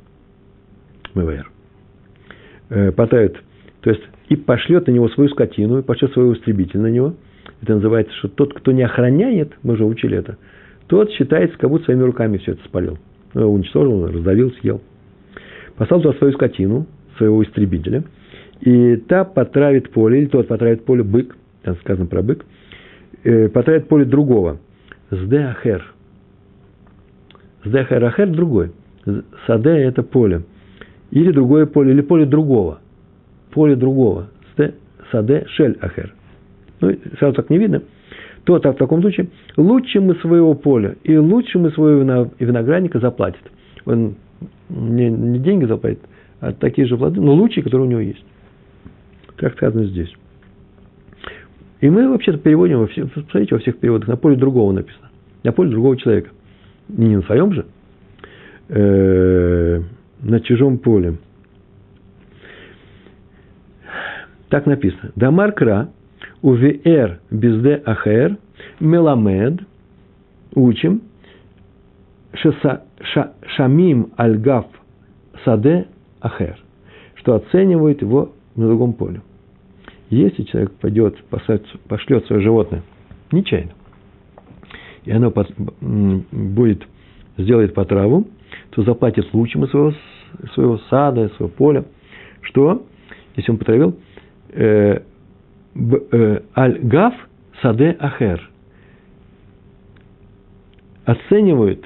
МВР. 1.14 1.46
Э, 2.70 2.92
потравит, 2.92 3.36
то 3.80 3.90
есть 3.90 4.02
и 4.28 4.36
пошлет 4.36 4.86
на 4.86 4.92
него 4.92 5.08
свою 5.08 5.30
скотину, 5.30 5.78
и 5.78 5.82
пошлет 5.82 6.12
своего 6.12 6.34
истребителя 6.34 6.82
на 6.82 6.88
него. 6.88 7.14
Это 7.62 7.74
называется, 7.74 8.14
что 8.16 8.28
тот, 8.28 8.52
кто 8.54 8.72
не 8.72 8.82
охраняет, 8.82 9.52
мы 9.62 9.74
уже 9.74 9.84
учили 9.84 10.18
это, 10.18 10.36
тот 10.86 11.10
считается, 11.12 11.56
как 11.58 11.70
будто 11.70 11.86
своими 11.86 12.02
руками 12.02 12.36
все 12.38 12.52
это 12.52 12.64
спалил. 12.64 12.98
Ну, 13.34 13.52
уничтожил, 13.52 14.06
раздавил, 14.06 14.52
съел. 14.60 14.80
Послал 15.76 16.02
туда 16.02 16.16
свою 16.18 16.32
скотину, 16.34 16.86
своего 17.18 17.42
истребителя, 17.42 18.04
и 18.60 18.96
та 18.96 19.24
потравит 19.24 19.90
поле, 19.90 20.20
или 20.20 20.26
тот 20.26 20.48
потравит 20.48 20.84
поле 20.84 21.02
бык, 21.02 21.36
там 21.62 21.76
сказано 21.76 22.06
про 22.06 22.22
бык, 22.22 22.44
э, 23.24 23.48
потравит 23.48 23.88
поле 23.88 24.04
другого. 24.04 24.58
Сдеахер. 25.10 25.84
Сдеахер 27.64 28.04
ахер 28.04 28.28
другой. 28.28 28.72
Саде– 29.46 29.70
это 29.70 30.02
поле. 30.02 30.42
Или 31.10 31.32
другое 31.32 31.66
поле, 31.66 31.92
или 31.92 32.00
поле 32.00 32.26
другого. 32.26 32.80
Поле 33.50 33.76
другого. 33.76 34.28
Саде 35.10 35.46
шель 35.48 35.78
ахер. 35.80 36.14
Ну, 36.80 36.94
сразу 37.18 37.34
так 37.34 37.50
не 37.50 37.58
видно. 37.58 37.82
То 38.44 38.58
так 38.58 38.76
в 38.76 38.78
таком 38.78 39.02
случае 39.02 39.28
лучше 39.56 40.00
мы 40.00 40.14
своего 40.16 40.54
поля 40.54 40.96
и 41.02 41.16
лучше 41.16 41.58
мы 41.58 41.70
своего 41.70 42.30
виноградника 42.38 42.98
заплатит. 42.98 43.42
Он 43.84 44.14
не, 44.70 45.10
не 45.10 45.38
деньги 45.38 45.64
заплатит, 45.66 46.00
а 46.40 46.52
такие 46.52 46.86
же 46.86 46.96
плоды, 46.96 47.20
но 47.20 47.34
лучшие, 47.34 47.64
которые 47.64 47.86
у 47.86 47.90
него 47.90 48.00
есть. 48.00 48.24
Как 49.36 49.54
сказано 49.54 49.84
здесь. 49.84 50.12
И 51.80 51.88
мы 51.88 52.08
вообще-то 52.08 52.38
переводим, 52.38 52.80
во 52.80 52.86
все, 52.88 53.06
посмотрите, 53.06 53.54
во 53.54 53.60
всех 53.60 53.78
переводах, 53.78 54.08
на 54.08 54.16
поле 54.16 54.36
другого 54.36 54.72
написано. 54.72 55.10
На 55.44 55.52
поле 55.52 55.70
другого 55.70 55.96
человека. 55.96 56.30
Не 56.88 57.16
на 57.16 57.22
своем 57.22 57.52
же, 57.52 57.66
э, 58.68 59.82
на 60.22 60.40
чужом 60.40 60.78
поле. 60.78 61.18
Так 64.48 64.66
написано. 64.66 65.12
Дамар 65.14 65.52
кра, 65.52 65.90
увер 66.40 67.20
безде 67.30 67.82
ахер, 67.84 68.38
меламед, 68.80 69.60
учим, 70.54 71.02
шамим 73.56 74.12
альгав 74.16 74.66
саде 75.44 75.86
ахер, 76.20 76.58
что 77.14 77.34
оценивает 77.34 78.02
его 78.02 78.32
на 78.56 78.66
другом 78.66 78.92
поле. 78.92 79.22
Если 80.10 80.44
человек 80.44 80.72
пойдет, 80.72 81.16
пошлет 81.88 82.26
свое 82.26 82.42
животное 82.42 82.82
нечаянно, 83.30 83.72
и 85.04 85.10
оно 85.10 85.32
будет, 85.80 86.82
сделает 87.36 87.74
по 87.74 87.84
траву, 87.84 88.26
то 88.70 88.82
заплатит 88.82 89.26
случаем 89.28 89.66
своего, 89.68 89.92
своего 90.54 90.78
сада, 90.90 91.28
своего 91.36 91.48
поля, 91.48 91.84
что, 92.42 92.86
если 93.36 93.50
он 93.50 93.58
потравил, 93.58 93.96
э, 94.50 95.00
э, 95.74 96.40
аль-гав 96.56 97.14
саде 97.62 97.96
ахер. 97.98 98.50
Оценивают 101.04 101.84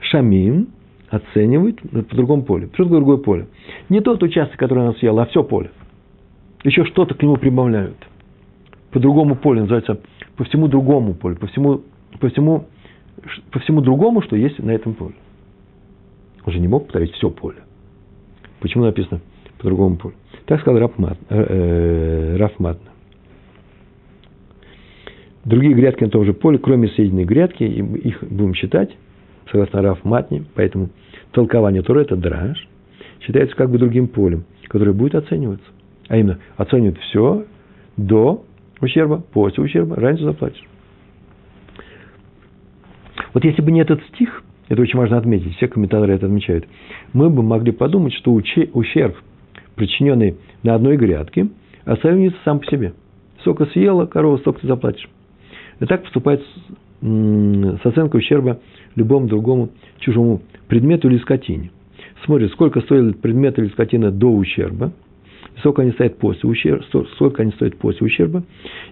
шамин, 0.00 0.68
оценивают 1.10 1.80
по 1.80 2.16
другому 2.16 2.42
полю. 2.42 2.70
Что 2.74 2.84
другое 2.84 3.16
поле? 3.18 3.46
Не 3.88 4.00
тот 4.00 4.22
участок, 4.22 4.58
который 4.58 4.84
она 4.84 4.92
съела, 4.94 5.22
а 5.22 5.26
все 5.26 5.42
поле. 5.42 5.70
Еще 6.64 6.84
что-то 6.84 7.14
к 7.14 7.22
нему 7.22 7.36
прибавляют. 7.36 7.96
По 8.90 9.00
другому 9.00 9.36
полю, 9.36 9.60
называется, 9.60 10.00
по 10.36 10.44
всему 10.44 10.68
другому 10.68 11.14
полю, 11.14 11.36
по 11.36 11.46
всему, 11.46 11.82
по 12.20 12.28
всему, 12.28 12.66
по 13.50 13.58
всему 13.60 13.80
другому, 13.80 14.22
что 14.22 14.36
есть 14.36 14.58
на 14.58 14.70
этом 14.70 14.94
поле. 14.94 15.14
Он 16.44 16.52
же 16.52 16.60
не 16.60 16.68
мог 16.68 16.84
повторить 16.84 17.12
все 17.12 17.30
поле. 17.30 17.58
Почему 18.60 18.84
написано 18.84 19.20
по 19.58 19.64
другому 19.64 19.96
полю? 19.96 20.14
Так 20.46 20.60
сказал 20.60 20.80
Рафмат, 20.80 21.18
э, 21.28 22.36
э. 22.38 22.74
Другие 25.44 25.74
грядки 25.74 26.04
на 26.04 26.10
том 26.10 26.24
же 26.24 26.32
поле, 26.34 26.58
кроме 26.58 26.88
соединенной 26.88 27.24
грядки, 27.24 27.64
их 27.64 28.22
будем 28.22 28.54
считать, 28.54 28.90
согласно 29.50 29.82
Раф 29.82 30.04
Матни, 30.04 30.44
поэтому 30.54 30.90
толкование 31.32 31.82
Тора– 31.82 32.00
это 32.02 32.16
драж, 32.16 32.68
считается 33.20 33.56
как 33.56 33.70
бы 33.70 33.78
другим 33.78 34.08
полем, 34.08 34.44
которое 34.68 34.92
будет 34.92 35.14
оцениваться. 35.14 35.66
А 36.08 36.16
именно, 36.16 36.38
оценивают 36.56 36.98
все 36.98 37.44
до 37.96 38.44
ущерба, 38.80 39.22
после 39.32 39.62
ущерба, 39.62 39.96
раньше 39.96 40.24
заплатишь. 40.24 40.64
Вот 43.34 43.44
если 43.44 43.62
бы 43.62 43.70
не 43.70 43.80
этот 43.80 44.02
стих, 44.14 44.42
это 44.68 44.80
очень 44.82 44.98
важно 44.98 45.18
отметить, 45.18 45.54
все 45.56 45.68
комментаторы 45.68 46.14
это 46.14 46.26
отмечают, 46.26 46.66
мы 47.12 47.30
бы 47.30 47.42
могли 47.42 47.72
подумать, 47.72 48.14
что 48.14 48.32
ущерб, 48.32 49.16
причиненный 49.74 50.36
на 50.62 50.74
одной 50.74 50.96
грядке, 50.96 51.48
оценивается 51.84 52.38
сам 52.44 52.60
по 52.60 52.66
себе. 52.66 52.94
Сколько 53.40 53.66
съела 53.66 54.06
корова, 54.06 54.38
столько 54.38 54.60
ты 54.60 54.66
заплатишь. 54.66 55.08
И 55.80 55.84
так 55.84 56.02
поступает 56.02 56.42
с, 56.42 57.86
оценкой 57.86 58.20
ущерба 58.20 58.58
любому 58.98 59.26
другому 59.26 59.70
чужому 59.98 60.42
предмету 60.68 61.08
или 61.08 61.18
скотине. 61.18 61.70
Смотрит, 62.24 62.50
сколько 62.52 62.80
стоит 62.80 63.20
предмет 63.20 63.58
или 63.58 63.68
скотина 63.68 64.10
до 64.10 64.30
ущерба, 64.30 64.92
сколько 65.60 65.82
они 65.82 65.92
стоят 65.92 66.18
после 66.18 66.48
ущерба, 66.48 66.84
сколько 67.14 67.42
они 67.42 67.52
стоят 67.52 67.76
после 67.76 68.06
ущерба. 68.06 68.42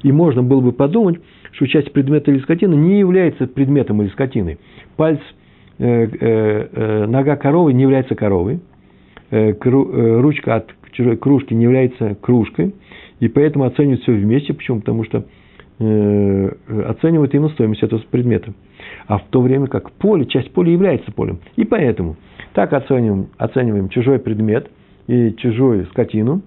И 0.03 0.13
можно 0.13 0.43
было 0.43 0.61
бы 0.61 0.73
подумать, 0.73 1.21
что 1.53 1.67
часть 1.67 1.93
предмета 1.93 2.31
или 2.31 2.39
скотины 2.41 2.75
не 2.75 2.99
является 2.99 3.47
предметом 3.47 4.03
или 4.03 4.09
скотиной. 4.11 4.59
Пальц, 4.97 5.21
э, 5.79 6.05
э, 6.05 6.09
э, 6.73 7.07
нога 7.07 7.37
коровы 7.37 7.73
не 7.73 7.83
является 7.83 8.15
коровой, 8.15 8.61
э, 9.31 9.53
кру, 9.55 9.91
э, 9.93 10.21
ручка 10.21 10.57
от 10.57 10.71
чужой 10.93 11.17
кружки 11.17 11.53
не 11.55 11.65
является 11.65 12.17
кружкой, 12.21 12.75
и 13.21 13.29
поэтому 13.29 13.65
оценивают 13.65 14.03
все 14.03 14.13
вместе. 14.13 14.55
Почему? 14.55 14.81
Потому 14.81 15.05
что 15.05 15.27
оценивают 15.79 17.35
именно 17.35 17.51
стоимость 17.51 17.83
этого 17.83 18.01
предмета. 18.11 18.55
А 19.07 19.19
в 19.19 19.25
то 19.31 19.41
время 19.41 19.67
как 19.67 19.93
поле, 19.93 20.25
часть 20.25 20.53
поля 20.53 20.73
является 20.73 21.13
полем. 21.13 21.41
И 21.57 21.65
поэтому 21.65 22.17
так 22.55 22.73
оцениваем, 22.73 23.29
оцениваем 23.37 23.89
чужой 23.91 24.19
предмет 24.19 24.71
и 25.07 25.33
чужую 25.37 25.87
скотину, 25.87 26.43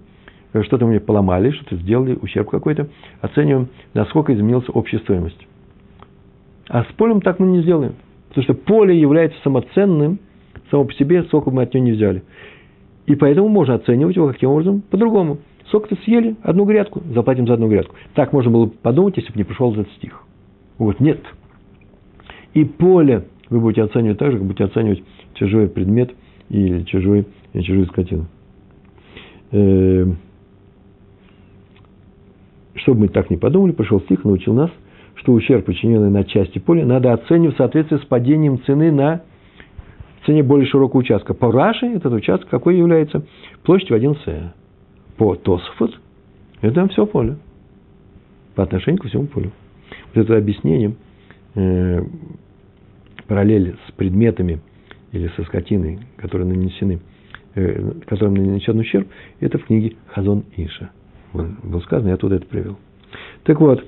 э, 0.52 0.62
что-то 0.62 0.86
мне 0.86 1.00
поломали, 1.00 1.50
что-то 1.52 1.76
сделали, 1.76 2.18
ущерб 2.20 2.50
какой-то, 2.50 2.88
оцениваем, 3.20 3.68
насколько 3.94 4.34
изменилась 4.34 4.66
общая 4.68 4.98
стоимость. 4.98 5.46
А 6.68 6.84
с 6.84 6.92
полем 6.96 7.20
так 7.20 7.38
мы 7.38 7.46
не 7.46 7.62
сделаем. 7.62 7.94
Потому 8.28 8.44
что 8.44 8.54
поле 8.54 8.98
является 8.98 9.40
самоценным, 9.42 10.18
само 10.70 10.84
по 10.84 10.92
себе, 10.94 11.22
сколько 11.24 11.50
мы 11.50 11.62
от 11.62 11.74
него 11.74 11.84
не 11.84 11.92
взяли. 11.92 12.22
И 13.06 13.16
поэтому 13.16 13.48
можно 13.48 13.74
оценивать 13.74 14.16
его 14.16 14.28
каким 14.28 14.50
образом? 14.50 14.82
По-другому. 14.82 15.38
Сколько-то 15.70 15.94
съели, 16.02 16.34
одну 16.42 16.64
грядку, 16.64 17.00
заплатим 17.14 17.46
за 17.46 17.54
одну 17.54 17.68
грядку. 17.68 17.94
Так 18.14 18.32
можно 18.32 18.50
было 18.50 18.66
бы 18.66 18.72
подумать, 18.72 19.16
если 19.16 19.32
бы 19.32 19.38
не 19.38 19.44
пришел 19.44 19.72
этот 19.72 19.88
стих. 19.92 20.20
Вот 20.78 20.98
нет. 20.98 21.20
И 22.54 22.64
поле 22.64 23.26
вы 23.50 23.60
будете 23.60 23.84
оценивать 23.84 24.18
так 24.18 24.32
же, 24.32 24.38
как 24.38 24.46
будете 24.46 24.64
оценивать 24.64 25.04
чужой 25.34 25.68
предмет 25.68 26.10
или 26.48 26.82
чужой, 26.82 27.24
или 27.52 27.62
чужую 27.62 27.86
скотину. 27.86 28.26
Э, 29.52 30.06
чтобы 32.74 33.02
мы 33.02 33.08
так 33.08 33.30
не 33.30 33.36
подумали, 33.36 33.70
пришел 33.70 34.00
стих, 34.00 34.24
научил 34.24 34.54
нас, 34.54 34.72
что 35.14 35.32
ущерб, 35.32 35.66
причиненный 35.66 36.10
на 36.10 36.24
части 36.24 36.58
поля, 36.58 36.84
надо 36.84 37.12
оценивать 37.12 37.54
в 37.54 37.58
соответствии 37.58 37.98
с 37.98 38.04
падением 38.06 38.60
цены 38.64 38.90
на 38.90 39.22
цене 40.26 40.42
более 40.42 40.66
широкого 40.66 40.98
участка. 40.98 41.32
По 41.32 41.52
Раши 41.52 41.86
этот 41.86 42.12
участок 42.12 42.48
какой 42.48 42.76
является? 42.76 43.24
Площадь 43.62 43.90
в 43.90 43.94
1 43.94 44.16
с. 44.16 44.59
По 45.20 45.34
Тосфот 45.34 46.00
это 46.62 46.88
все 46.88 47.04
поле. 47.04 47.36
По 48.54 48.62
отношению 48.62 49.02
ко 49.02 49.08
всему 49.08 49.26
полю. 49.26 49.52
Вот 50.14 50.24
это 50.24 50.34
объяснение 50.34 50.94
э, 51.56 52.02
параллель 53.28 53.76
с 53.86 53.92
предметами 53.92 54.60
или 55.12 55.30
со 55.36 55.42
скотиной, 55.44 55.98
которые 56.16 56.48
нанесены, 56.48 57.00
э, 57.54 57.92
которым 58.06 58.32
нанесен 58.32 58.78
ущерб, 58.78 59.08
это 59.40 59.58
в 59.58 59.66
книге 59.66 59.96
Хазон 60.06 60.44
Иша. 60.56 60.88
Было 61.34 61.80
сказано, 61.80 62.08
я 62.08 62.14
оттуда 62.14 62.36
это 62.36 62.46
привел. 62.46 62.78
Так 63.42 63.60
вот, 63.60 63.84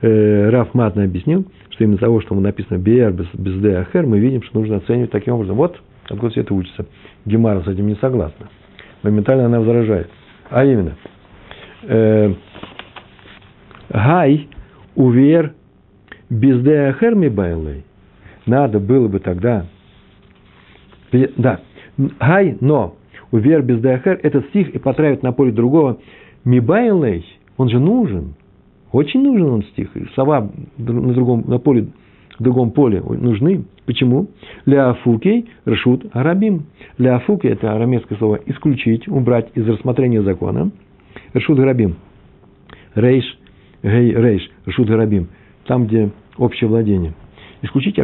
э, 0.00 0.48
Раф 0.48 0.72
Матно 0.72 1.04
объяснил, 1.04 1.44
что 1.68 1.84
именно 1.84 1.98
того, 1.98 2.22
что 2.22 2.34
написано 2.34 2.78
«Биэр 2.78 3.12
без, 3.12 3.26
без 3.34 3.60
Д 3.60 3.80
Ахер», 3.80 4.06
мы 4.06 4.18
видим, 4.18 4.42
что 4.44 4.58
нужно 4.58 4.76
оценивать 4.76 5.10
таким 5.10 5.34
образом. 5.34 5.56
Вот 5.56 5.78
откуда 6.04 6.30
все 6.30 6.40
это 6.40 6.54
учится. 6.54 6.86
Гемара 7.26 7.62
с 7.64 7.68
этим 7.68 7.86
не 7.86 7.96
согласна. 7.96 8.48
Моментально 9.02 9.44
она 9.44 9.60
возражает. 9.60 10.08
А 10.50 10.64
именно, 10.64 10.96
э, 11.82 12.34
Гай 13.90 14.48
увер 14.94 15.54
без 16.28 16.60
Д 16.62 16.88
Ахер 16.88 17.14
ми 17.14 17.28
байлей 17.28 17.84
надо 18.50 18.80
было 18.80 19.08
бы 19.08 19.20
тогда... 19.20 19.66
Да, 21.12 21.60
гай, 22.20 22.56
но, 22.60 22.94
увер 23.32 23.62
без 23.62 23.80
дахер, 23.80 24.20
этот 24.22 24.46
стих 24.46 24.70
и 24.70 24.78
потравит 24.78 25.22
на 25.22 25.32
поле 25.32 25.50
другого, 25.50 25.98
мибайлей, 26.44 27.26
он 27.56 27.68
же 27.68 27.80
нужен, 27.80 28.34
очень 28.92 29.22
нужен 29.22 29.50
он 29.50 29.62
стих, 29.64 29.90
слова 30.14 30.48
на, 30.78 31.12
другом, 31.12 31.44
на 31.48 31.58
поле, 31.58 31.88
в 32.40 32.42
другом 32.42 32.72
поле 32.72 33.00
нужны. 33.00 33.64
Почему? 33.86 34.28
Ляфукей 34.66 35.48
решут 35.66 36.06
арабим. 36.12 36.64
Ляфукей– 36.98 37.50
это 37.52 37.72
арамейское 37.72 38.18
слово 38.18 38.40
«исключить», 38.46 39.06
«убрать» 39.06 39.50
из 39.54 39.68
рассмотрения 39.68 40.22
закона. 40.22 40.70
Решут 41.34 41.58
арабим. 41.58 41.96
Рейш, 42.94 43.24
гей, 43.82 44.14
рейш, 44.14 44.50
решут 44.66 44.90
арабим. 44.90 45.28
Там, 45.66 45.86
где 45.86 46.10
общее 46.38 46.68
владение– 46.68 47.14
исключить 47.62 47.98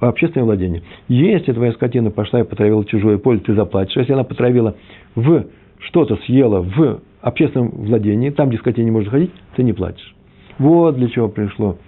общественное 0.00 0.44
владение. 0.44 0.82
Если 1.08 1.52
твоя 1.52 1.72
скотина 1.72 2.10
пошла 2.10 2.40
и 2.40 2.44
потравила 2.44 2.84
чужое 2.84 3.16
поле, 3.18 3.40
ты 3.40 3.54
заплатишь. 3.54 3.96
Если 3.96 4.12
она 4.12 4.24
потравила 4.24 4.76
в 5.14 5.46
что-то 5.78 6.16
съела 6.26 6.60
в 6.60 7.00
общественном 7.22 7.70
владении, 7.70 8.30
там, 8.30 8.48
где 8.48 8.58
скотине 8.58 8.86
не 8.86 8.90
может 8.90 9.08
ходить, 9.08 9.30
ты 9.56 9.62
не 9.62 9.72
платишь. 9.72 10.14
Вот 10.58 10.96
для 10.96 11.08
чего 11.08 11.28
пришло, 11.28 11.78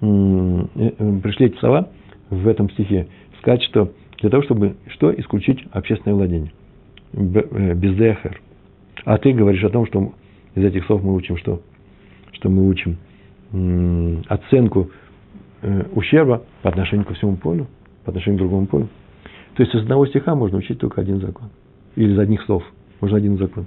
пришли 0.00 1.46
эти 1.46 1.56
слова 1.58 1.88
в 2.30 2.46
этом 2.46 2.70
стихе. 2.70 3.08
Сказать, 3.40 3.62
что 3.64 3.92
для 4.20 4.30
того, 4.30 4.42
чтобы 4.42 4.76
что? 4.88 5.12
Исключить 5.12 5.64
общественное 5.72 6.14
владение. 6.14 6.52
Э, 7.12 7.74
Бездехер. 7.74 8.40
А 9.04 9.18
ты 9.18 9.32
говоришь 9.32 9.64
о 9.64 9.70
том, 9.70 9.86
что 9.86 10.12
из 10.54 10.64
этих 10.64 10.84
слов 10.86 11.02
мы 11.02 11.14
учим 11.14 11.36
что? 11.36 11.62
Что 12.32 12.48
мы 12.48 12.68
учим 12.68 12.98
оценку 14.28 14.90
Э, 15.60 15.82
ущерба 15.92 16.44
по 16.62 16.70
отношению 16.70 17.04
ко 17.04 17.14
всему 17.14 17.36
полю, 17.36 17.66
по 18.04 18.10
отношению 18.10 18.38
к 18.38 18.42
другому 18.42 18.66
полю. 18.66 18.88
То 19.54 19.64
есть 19.64 19.74
из 19.74 19.82
одного 19.82 20.06
стиха 20.06 20.36
можно 20.36 20.58
учить 20.58 20.78
только 20.78 21.00
один 21.00 21.20
закон. 21.20 21.48
Или 21.96 22.12
из 22.12 22.18
одних 22.18 22.42
слов. 22.42 22.62
Можно 23.00 23.16
один 23.16 23.38
закон. 23.38 23.66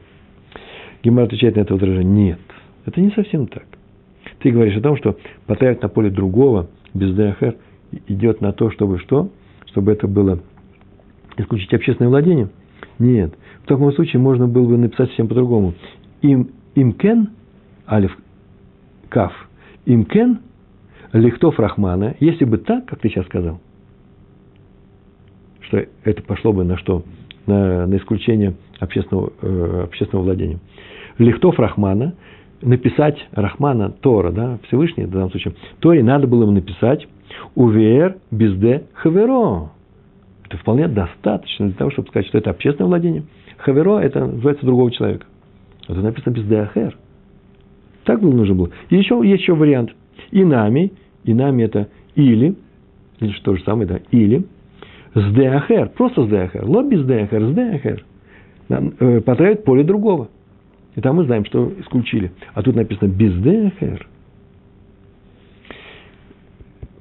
Гемар 1.04 1.26
отвечает 1.26 1.58
на 1.58 1.62
это 1.62 1.74
возражение. 1.74 2.30
Нет, 2.30 2.40
это 2.86 3.02
не 3.02 3.12
совсем 3.12 3.48
так. 3.48 3.66
Ты 4.42 4.52
говоришь 4.52 4.78
о 4.78 4.82
том, 4.82 4.98
что 4.98 5.18
потравить 5.48 5.82
на 5.82 5.90
поле 5.90 6.10
другого 6.10 6.68
без 6.94 7.14
ДХР 7.14 7.56
идет 8.08 8.42
на 8.42 8.54
то, 8.54 8.72
чтобы 8.72 9.00
что? 9.00 9.30
Чтобы 9.68 9.92
это 9.92 10.08
было 10.08 10.40
исключить 11.38 11.74
общественное 11.74 12.10
владение? 12.10 12.50
Нет. 13.00 13.34
В 13.64 13.68
таком 13.68 13.92
случае 13.94 14.22
можно 14.22 14.48
было 14.48 14.68
бы 14.68 14.78
написать 14.78 15.10
совсем 15.10 15.28
по-другому. 15.28 15.74
Им, 16.22 16.52
имкен, 16.76 17.30
алиф, 17.88 18.18
каф, 19.10 19.34
имкен– 19.86 20.40
лихтов 21.14 21.60
Рахмана, 21.60 22.16
если 22.20 22.46
бы 22.46 22.58
так, 22.58 22.86
как 22.86 23.00
ты 23.00 23.10
сейчас 23.10 23.26
сказал, 23.26 23.60
что 25.62 25.86
это 26.04 26.24
пошло 26.24 26.54
бы 26.54 26.64
на 26.64 26.78
что? 26.78 27.04
На, 27.48 27.88
на 27.88 27.98
исключение 27.98 28.56
общественного, 28.80 29.34
э, 29.42 29.84
общественного 29.86 30.26
владения. 30.26 30.60
Лихтов 31.18 31.58
Рахмана, 31.60 32.14
написать 32.62 33.18
Рахмана 33.32 33.92
Тора, 33.92 34.32
да, 34.32 34.60
Всевышний 34.68 35.06
в 35.06 35.12
данном 35.12 35.32
случае, 35.32 35.54
Торе 35.80 36.04
надо 36.04 36.28
было 36.28 36.44
ему 36.44 36.52
написать 36.52 37.08
Увер 37.56 38.18
безде 38.30 38.84
хаверо. 38.94 39.72
Это 40.46 40.58
вполне 40.58 40.88
достаточно 40.88 41.68
для 41.68 41.76
того, 41.76 41.92
чтобы 41.92 42.10
сказать, 42.10 42.28
что 42.28 42.38
это 42.38 42.50
общественное 42.50 42.90
владение. 42.90 43.24
Хаверо– 43.58 44.00
это 44.02 44.26
называется 44.26 44.66
другого 44.66 44.92
человека. 44.92 45.26
Это 45.88 46.00
написано 46.02 46.34
безде 46.34 46.58
ахер. 46.58 46.98
Так 48.04 48.20
было 48.20 48.34
нужно 48.34 48.56
было. 48.56 48.70
И 48.90 48.98
еще 48.98 49.22
есть 49.24 49.42
еще 49.42 49.56
вариант. 49.56 49.92
И 50.32 50.44
нами, 50.44 50.92
и 51.24 51.34
нами 51.34 51.64
это 51.64 51.90
или, 52.16 52.56
или 53.20 53.32
что 53.34 53.56
же 53.56 53.64
самое, 53.64 53.88
да, 53.88 54.00
или 54.12 54.46
с 55.14 55.34
деахер, 55.34 55.90
просто 55.90 56.26
с 56.26 56.30
деахер, 56.30 56.66
лоб 56.66 56.88
без 56.88 57.06
деахер, 57.06 57.44
с. 57.44 58.02
Э, 58.70 59.22
Потравит 59.22 59.64
поле 59.66 59.84
другого. 59.84 60.30
И 60.96 61.02
там 61.02 61.16
мы 61.16 61.26
знаем, 61.26 61.46
что 61.46 61.72
исключили. 61.80 62.32
А 62.54 62.62
тут 62.62 62.76
написано 62.76 63.08
без 63.08 63.34
деахер. 63.42 64.08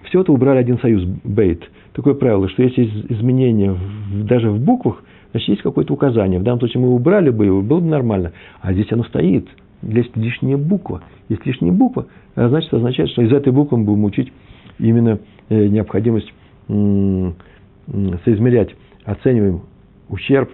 Все 0.04 0.20
это 0.20 0.32
убрали 0.32 0.58
один 0.58 0.78
союз, 0.78 1.04
бейт. 1.24 1.62
Такое 1.92 2.14
правило, 2.14 2.48
что 2.48 2.62
если 2.62 2.82
есть 2.82 3.10
изменения 3.10 3.72
в, 3.72 4.24
даже 4.24 4.50
в 4.50 4.60
буквах, 4.60 5.02
значит, 5.32 5.48
есть 5.48 5.62
какое-то 5.62 5.92
указание. 5.92 6.40
В 6.40 6.42
данном 6.42 6.60
случае 6.60 6.82
мы 6.82 6.94
убрали 6.94 7.30
бы 7.30 7.46
его, 7.46 7.62
было 7.62 7.80
бы 7.80 7.86
нормально. 7.86 8.32
А 8.60 8.72
здесь 8.72 8.90
оно 8.90 9.04
стоит. 9.04 9.48
Есть 9.82 10.16
лишняя 10.16 10.56
буква. 10.56 11.02
Есть 11.28 11.46
лишняя 11.46 11.72
буква, 11.72 12.06
а 12.34 12.48
значит, 12.48 12.72
означает, 12.74 13.10
что 13.10 13.22
из 13.22 13.32
этой 13.32 13.52
буквы 13.52 13.78
мы 13.78 13.84
будем 13.84 14.04
учить 14.04 14.32
именно 14.78 15.20
э, 15.48 15.66
необходимость 15.68 16.32
соизмерять, 18.24 18.74
оцениваем 19.04 19.62
ущерб, 20.08 20.50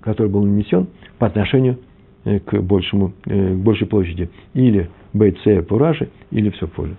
который 0.00 0.28
был 0.28 0.44
нанесен 0.44 0.88
по 1.18 1.26
отношению 1.26 1.78
э, 2.24 2.40
к, 2.40 2.60
большему, 2.60 3.12
э, 3.26 3.54
к 3.54 3.58
большей 3.58 3.86
площади. 3.86 4.30
Или 4.54 4.90
БЦ 5.12 5.66
по 5.66 5.78
Раши, 5.78 6.08
или 6.30 6.50
все 6.50 6.66
поле. 6.66 6.94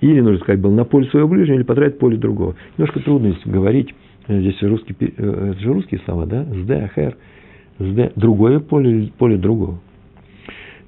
Или, 0.00 0.20
нужно 0.20 0.40
сказать, 0.40 0.60
был 0.60 0.72
на 0.72 0.84
поле 0.84 1.06
своего 1.10 1.28
ближнего, 1.28 1.56
или 1.56 1.62
потратить 1.62 1.98
поле 1.98 2.16
другого. 2.16 2.56
Немножко 2.76 3.00
трудно 3.00 3.30
здесь 3.30 3.46
говорить. 3.46 3.94
Здесь 4.28 4.60
русский, 4.62 4.94
это 4.98 5.58
же 5.58 5.72
русские 5.72 6.00
слова, 6.04 6.26
да? 6.26 6.44
СД, 6.44 6.70
АХР. 6.70 7.16
СД. 7.78 8.12
Другое 8.16 8.60
поле, 8.60 9.10
поле 9.18 9.36
другого. 9.36 9.80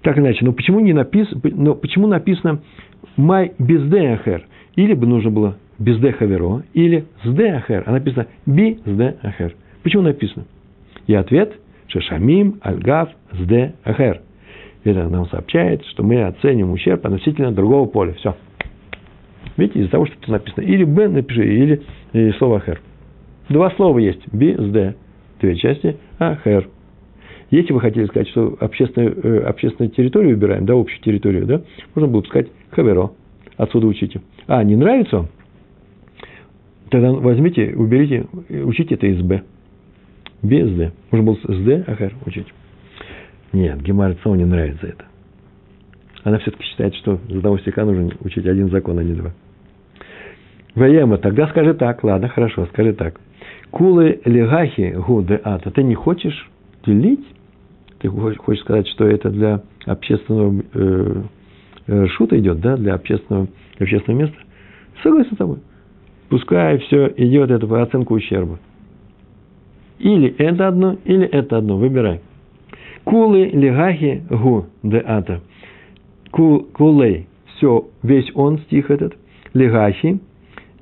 Так 0.03 0.19
иначе, 0.19 0.45
но 0.45 0.53
почему, 0.53 0.81
не 0.81 0.93
написано, 0.93 1.41
но 1.43 1.75
почему 1.75 2.07
написано 2.07 2.61
«май 3.17 3.55
без 3.59 3.83
ДХР»? 3.89 4.47
Или 4.77 4.95
бы 4.95 5.07
нужно 5.07 5.31
было 5.31 5.57
без 5.79 5.99
ДХВРО, 5.99 6.65
или 6.75 7.07
с 7.25 7.29
ДХР, 7.29 7.85
а 7.87 7.93
написано 7.93 8.27
«би 8.47 8.79
с 8.85 8.91
ДХР». 8.91 9.55
Почему 9.83 10.03
написано? 10.03 10.45
И 11.07 11.15
ответ– 11.15 11.55
«шешамим 11.95 12.59
альгав 12.63 13.11
с 13.33 13.39
ДХР». 13.39 14.21
Это 14.85 15.09
нам 15.09 15.27
сообщает, 15.29 15.85
что 15.87 16.03
мы 16.03 16.25
оценим 16.25 16.73
ущерб 16.73 17.07
относительно 17.07 17.53
другого 17.53 17.87
поля. 17.87 18.13
Все. 18.15 18.37
Видите, 19.57 19.81
из-за 19.81 19.93
того, 19.93 20.07
что 20.07 20.17
тут 20.19 20.29
написано. 20.29 20.63
Или 20.63 20.85
«б» 20.85 21.09
напиши, 21.09 21.47
или, 21.47 21.83
или 22.13 22.33
слово 22.33 22.61
«хэр». 22.61 22.81
Два 23.49 23.71
слова 23.71 23.99
есть. 23.99 24.21
«Би» 24.33 24.55
с 24.55 24.71
«д». 24.73 24.97
Две 25.41 25.57
части 25.57 25.97
«а», 26.19 26.37
«хэр». 26.37 26.69
Если 27.51 27.73
вы 27.73 27.81
хотели 27.81 28.07
сказать, 28.07 28.29
что 28.29 28.57
общественную, 28.61 29.17
э, 29.23 29.45
общественную 29.45 29.93
территорию 29.93 30.37
убираем, 30.37 30.67
да, 30.67 30.75
общую 30.75 31.01
территорию, 31.03 31.47
да, 31.47 31.63
можно 31.95 32.11
было 32.11 32.21
бы 32.21 32.27
сказать 32.27 32.49
хаверо. 32.71 33.13
Отсюда 33.57 33.87
учите. 33.87 34.21
А, 34.49 34.65
не 34.65 34.75
нравится? 34.75 35.29
Тогда 36.91 37.13
возьмите, 37.13 37.75
уберите, 37.77 38.27
учите 38.49 38.97
это 38.97 39.07
из 39.07 39.23
Б. 39.23 39.43
Без 40.45 40.71
Д. 40.71 40.93
Можно 41.11 41.27
было 41.27 41.37
с 41.37 41.65
Д, 41.65 41.85
ахар 41.87 42.13
учить. 42.25 42.47
Нет, 43.53 43.83
Гемар 43.83 44.15
снова 44.23 44.37
не 44.37 44.45
нравится 44.45 44.87
это. 44.87 45.05
Она 46.23 46.39
все-таки 46.39 46.65
считает, 46.65 46.95
что 46.97 47.19
за 47.29 47.39
одного 47.39 47.59
стиха 47.59 47.85
нужно 47.85 48.11
учить 48.21 48.47
один 48.47 48.71
закон, 48.71 48.99
а 48.99 49.03
не 49.03 49.15
два. 49.15 49.33
Ваема, 50.75 51.19
тогда 51.19 51.49
скажи 51.49 51.75
так. 51.75 52.05
Ладно, 52.05 52.29
хорошо, 52.29 52.67
скажи 52.67 52.93
так. 52.93 53.21
Кулы 53.71 54.21
легахи 54.25 54.95
гу 54.97 55.23
де 55.23 55.41
ата. 55.43 55.71
Ты 55.71 55.83
не 55.83 55.95
хочешь 55.95 56.49
делить 56.87 57.25
ты 58.05 58.11
хочешь 58.11 58.61
сказать, 58.61 58.87
что 58.89 59.07
это 59.07 59.31
для 59.31 59.63
общественного 59.87 60.63
э, 60.75 61.23
э, 61.87 62.07
шута 62.09 62.39
идет, 62.39 62.61
да, 62.61 62.77
для 62.77 62.93
общественного, 62.93 63.49
общественного 63.79 64.21
места? 64.21 64.37
Согласен 65.03 65.33
с 65.33 65.39
тобой. 65.39 65.59
Пускай 66.29 66.77
все 66.81 67.11
идет 67.17 67.51
это 67.51 67.67
по 67.67 67.81
оценку 67.81 68.13
ущерба. 68.13 68.59
Или 70.05 70.35
это 70.37 70.69
одно, 70.69 70.99
или 71.07 71.27
это 71.27 71.57
одно. 71.57 71.79
Выбирай. 71.79 72.21
Кулы 73.05 73.47
легахи 73.47 74.23
гу 74.29 74.67
де 74.83 74.99
ата. 74.99 75.41
Кул, 76.31 76.67
кулей. 76.75 77.27
Все, 77.47 77.87
весь 78.03 78.31
он, 78.35 78.59
стих 78.59 78.91
этот. 78.91 79.15
Легахи. 79.55 80.21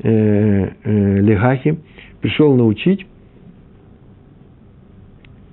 Э, 0.03 0.71
э, 0.83 1.21
легахи. 1.21 1.79
Пришел 2.21 2.57
научить 2.57 3.07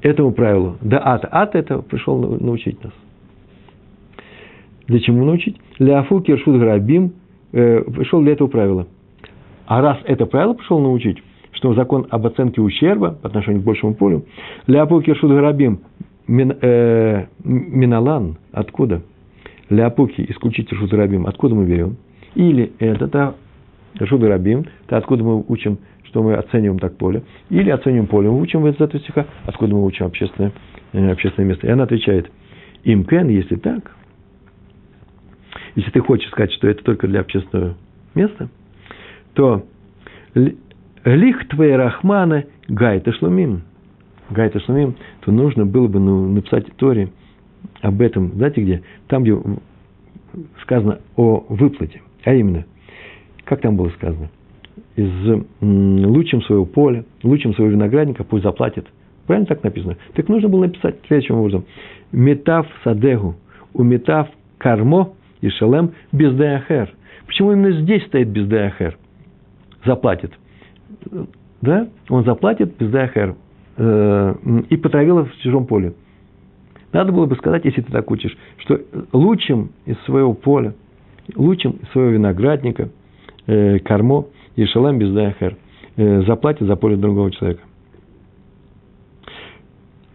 этому 0.01 0.32
правилу. 0.32 0.78
Да 0.82 0.97
ат. 1.05 1.28
Ат 1.30 1.53
это 1.53 1.84
пришел 1.84 2.17
научить 2.17 2.84
нас. 2.84 2.93
Для 4.88 4.99
чему 4.99 5.26
научить? 5.26 5.57
Ляфу 5.78 6.22
киршут 6.22 6.57
грабим 6.57 7.13
э, 7.51 7.82
пришел 7.84 8.24
для 8.24 8.34
этого 8.34 8.47
правила. 8.47 8.88
А 9.67 9.80
раз 9.84 9.99
это 10.05 10.26
правило 10.26 10.53
пришел 10.55 10.80
научить, 10.80 11.22
что 11.52 11.74
закон 11.74 12.08
об 12.10 12.26
оценке 12.26 12.62
ущерба 12.62 13.12
по 13.12 13.28
отношению 13.28 13.62
к 13.62 13.66
большему 13.66 13.93
полю, 13.95 14.26
ляпу 14.68 15.02
киршут 15.02 15.32
грабим 15.32 15.80
мин, 16.30 16.56
э, 16.62 17.26
миналан, 17.43 18.38
откуда? 18.52 19.02
Ляпуки, 19.70 20.26
исключить 20.30 20.72
Рашут 20.72 20.93
Рабим, 20.93 21.28
откуда 21.28 21.56
мы 21.56 21.66
берем? 21.66 21.97
Или 22.36 22.72
это 22.80 23.36
Рашут 23.95 24.24
Рабим, 24.24 24.66
то 24.88 24.97
откуда 24.97 25.24
мы 25.24 25.43
учим 25.47 25.80
что 26.06 26.24
мы 26.24 26.34
оцениваем 26.34 26.80
так 26.80 26.97
поле, 26.97 27.22
или 27.52 27.70
оцениваем 27.70 28.08
поле, 28.08 28.30
мы 28.30 28.41
учим 28.41 28.66
из 28.66 28.74
этого 28.82 29.00
стиха, 29.00 29.28
откуда 29.45 29.76
мы 29.76 29.86
учим 29.86 30.08
общественное, 30.08 30.52
э, 30.91 31.12
общественное 31.12 31.50
место. 31.50 31.68
И 31.68 31.70
она 31.70 31.84
отвечает, 31.84 32.32
им 32.84 33.04
кен, 33.04 33.30
если 33.30 33.58
так, 33.58 33.95
если 35.76 35.91
ты 35.91 36.00
хочешь 36.00 36.28
сказать, 36.32 36.52
что 36.54 36.68
это 36.68 36.84
только 36.84 37.08
для 37.08 37.20
общественного 37.20 37.76
места, 38.16 38.50
то 39.36 39.66
лих 41.06 41.47
твоей 41.47 41.76
рахмана 41.76 42.45
гайта 42.68 43.12
шлумим, 43.14 43.62
гайта 44.30 44.60
шлумим, 44.60 44.95
то 45.22 45.32
нужно 45.32 45.66
было 45.66 45.88
бы 45.88 46.00
ну, 46.00 46.28
написать 46.30 46.66
Торе 46.78 47.10
об 47.82 48.02
этом, 48.02 48.34
знаете 48.36 48.62
где? 48.62 48.84
Там, 49.08 49.24
где 49.24 49.38
сказано 50.62 51.00
о 51.16 51.45
выплате. 51.50 52.02
А 52.24 52.34
именно, 52.34 52.66
как 53.45 53.62
там 53.62 53.76
было 53.76 53.89
сказано? 53.89 54.30
из 55.00 55.45
лучшим 55.62 56.41
своего 56.41 56.66
поля, 56.66 57.06
лучшим 57.24 57.54
своего 57.54 57.74
виноградника, 57.74 58.24
пусть 58.24 58.43
заплатит. 58.43 58.88
Правильно 59.28 59.47
так 59.47 59.64
написано? 59.64 59.97
Так 60.14 60.28
нужно 60.28 60.50
было 60.50 60.66
написать 60.66 60.95
следующим 61.08 61.36
образом. 61.36 61.66
Метав 62.12 62.68
садегу, 62.84 63.36
у 63.74 63.84
метав 63.84 64.28
кармо 64.58 65.14
и 65.41 65.50
шалем 65.50 65.91
без 66.12 66.36
деахер. 66.36 66.93
Почему 67.28 67.54
именно 67.54 67.72
здесь 67.82 68.04
стоит 68.08 68.28
без 68.28 68.47
деахер? 68.47 68.97
Заплатит. 69.86 70.34
Да? 71.62 71.88
Он 72.10 72.24
заплатит 72.24 72.78
без 72.78 72.91
деахер. 72.91 73.36
Э, 73.78 74.36
и 74.70 74.78
потравил 74.78 75.26
в 75.26 75.36
чужом 75.38 75.66
поле. 75.66 75.93
Надо 76.91 77.12
было 77.12 77.26
бы 77.26 77.36
сказать, 77.36 77.66
если 77.66 77.82
ты 77.82 77.91
так 77.91 78.10
учишь, 78.10 78.36
что 78.58 78.80
лучшим 79.14 79.72
из 79.86 79.97
своего 80.06 80.34
поля, 80.34 80.74
лучшим 81.36 81.74
из 81.74 81.89
своего 81.91 82.12
виноградника, 82.12 82.89
э, 83.47 83.80
кармо– 83.80 84.26
и 84.60 84.66
шалам 84.66 85.00
без 85.00 85.14
дахер 85.14 85.56
э, 85.95 86.22
заплатит 86.24 86.68
за 86.68 86.76
поле 86.76 86.97
другого 86.97 87.32
человека. 87.32 87.62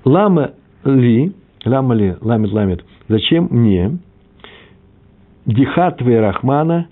Лама 0.05 0.53
ли, 0.85 1.33
лама 1.65 1.95
ли, 1.95 2.15
ламит, 2.21 2.53
ламит, 2.53 2.85
зачем 3.09 3.49
мне 3.51 3.99
дихат 5.47 6.03
рахмана 6.03 6.89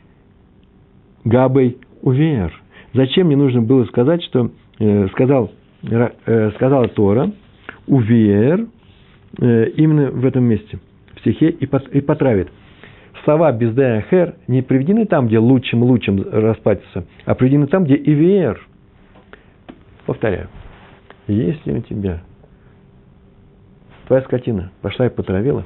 габой 1.25 1.77
увер? 2.01 2.62
Зачем 2.95 3.27
мне 3.27 3.37
нужно 3.37 3.63
было 3.63 3.85
сказать, 3.85 4.23
что 4.25 4.51
э, 4.79 5.09
сказал, 5.09 5.51
э, 5.83 6.51
сказала 6.57 6.89
Тора 6.89 7.33
увер 7.87 8.67
э, 9.41 9.69
именно 9.77 10.11
в 10.11 10.25
этом 10.25 10.45
месте, 10.45 10.79
в 11.17 11.21
стихе 11.21 11.49
и, 11.51 11.67
пот, 11.67 11.89
и 11.89 12.01
потравит– 12.01 12.49
слова 13.25 13.53
без 13.53 13.75
хер 14.09 14.35
не 14.49 14.63
приведены 14.63 15.07
там, 15.07 15.27
где 15.27 15.39
лучшим-лучшим 15.39 16.23
расплатится, 16.31 17.05
а 17.25 17.35
приведены 17.35 17.67
там, 17.67 17.85
где 17.85 17.97
ивер. 17.97 18.61
Повторяю. 20.07 20.49
Если 21.29 21.73
у 21.73 21.81
тебя 21.81 22.23
твоя 24.07 24.23
скотина 24.23 24.73
пошла 24.83 25.07
и 25.07 25.11
потравила 25.11 25.65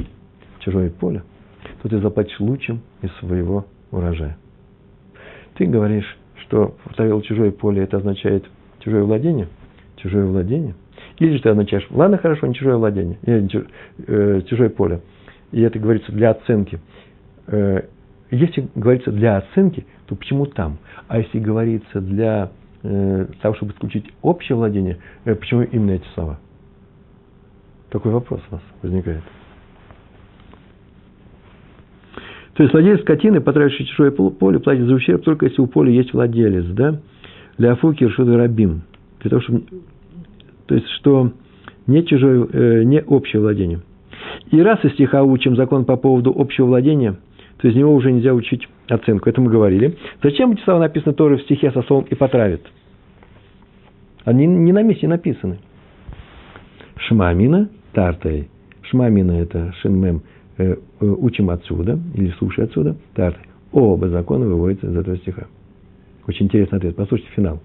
чужое 0.60 0.90
поле, 0.90 1.22
то 1.82 1.88
ты 1.88 1.98
заплатишь 1.98 2.38
лучшим 2.38 2.80
из 3.02 3.10
своего 3.16 3.66
урожая. 3.90 4.36
Ты 5.54 5.64
говоришь, 5.66 6.16
что 6.46 6.74
потравил 6.84 7.20
чужое 7.22 7.50
поле, 7.50 7.82
это 7.82 7.98
означает 7.98 8.44
чужое 8.80 9.02
владение? 9.02 9.48
Чужое 9.96 10.26
владение? 10.26 10.74
Или 11.18 11.36
же 11.36 11.42
ты 11.42 11.48
означаешь, 11.48 11.86
ладно, 11.90 12.18
хорошо, 12.18 12.46
не 12.46 12.54
чужое 12.54 12.76
владение, 12.76 13.18
не, 13.26 13.48
э, 14.06 14.42
чужое 14.42 14.70
поле. 14.70 15.00
и 15.52 15.60
это 15.62 15.78
говорится 15.78 16.12
для 16.12 16.30
оценки, 16.30 16.78
э, 17.46 17.82
если 18.30 18.68
говорится 18.74 19.12
для 19.12 19.38
оценки, 19.38 19.86
то 20.06 20.16
почему 20.16 20.46
там? 20.46 20.78
А 21.08 21.18
если 21.18 21.38
говорится 21.38 22.00
для 22.00 22.50
э, 22.82 23.26
того, 23.40 23.54
чтобы 23.54 23.72
исключить 23.72 24.06
общее 24.22 24.56
владение, 24.56 24.98
э, 25.24 25.34
почему 25.34 25.62
именно 25.62 25.92
эти 25.92 26.06
слова? 26.14 26.38
Такой 27.90 28.12
вопрос 28.12 28.40
у 28.50 28.54
нас 28.54 28.62
возникает. 28.82 29.22
То 32.56 32.62
есть 32.62 32.72
владелец 32.72 33.02
скотины, 33.02 33.40
потративший 33.42 33.84
чужое 33.84 34.10
поле, 34.10 34.58
платит 34.58 34.86
за 34.86 34.94
ущерб 34.94 35.22
только 35.22 35.46
если 35.46 35.60
у 35.60 35.66
поля 35.66 35.90
есть 35.90 36.14
владелец, 36.14 36.64
да? 36.66 37.00
Для 37.58 37.72
Афуки 37.72 38.04
Ршуда 38.04 38.36
Рабим. 38.36 38.82
Для 39.20 39.30
того, 39.30 39.42
чтобы... 39.42 39.64
То 40.66 40.74
есть, 40.74 40.88
что 40.98 41.32
не 41.86 42.04
чужое, 42.04 42.48
э, 42.50 42.82
не 42.84 43.02
общее 43.02 43.40
владение. 43.42 43.80
И 44.50 44.60
раз 44.60 44.82
из 44.84 44.92
стиха 44.92 45.22
учим 45.22 45.54
закон 45.54 45.84
по 45.84 45.96
поводу 45.96 46.34
общего 46.34 46.66
владения, 46.66 47.16
то 47.58 47.68
из 47.68 47.74
него 47.74 47.94
уже 47.94 48.10
нельзя 48.10 48.32
учить 48.32 48.66
оценку. 48.88 49.28
Это 49.28 49.40
мы 49.40 49.50
говорили. 49.50 49.96
Зачем 50.22 50.52
эти 50.52 50.62
слова 50.62 50.80
написаны 50.80 51.14
тоже 51.14 51.36
в 51.36 51.42
стихе 51.42 51.70
со 51.72 51.82
словом 51.82 52.06
«и 52.08 52.14
потравит»? 52.14 52.62
Они 54.24 54.46
не 54.46 54.72
на 54.72 54.82
месте 54.82 55.06
написаны. 55.06 55.58
Шмамина 56.96 57.68
тартай. 57.92 58.48
Шмамина– 58.82 59.32
это 59.42 59.74
шинмем– 59.82 60.22
Э, 60.58 60.74
э, 61.00 61.04
учим 61.04 61.50
отсюда, 61.50 61.98
или 62.14 62.30
слушай 62.38 62.64
отсюда, 62.64 62.96
тарты. 63.14 63.40
Оба 63.72 64.08
закона 64.08 64.46
выводятся 64.46 64.86
из 64.86 64.96
этого 64.96 65.18
стиха. 65.18 65.46
Очень 66.26 66.46
интересный 66.46 66.78
ответ. 66.78 66.96
Послушайте 66.96 67.30
финал. 67.32 67.60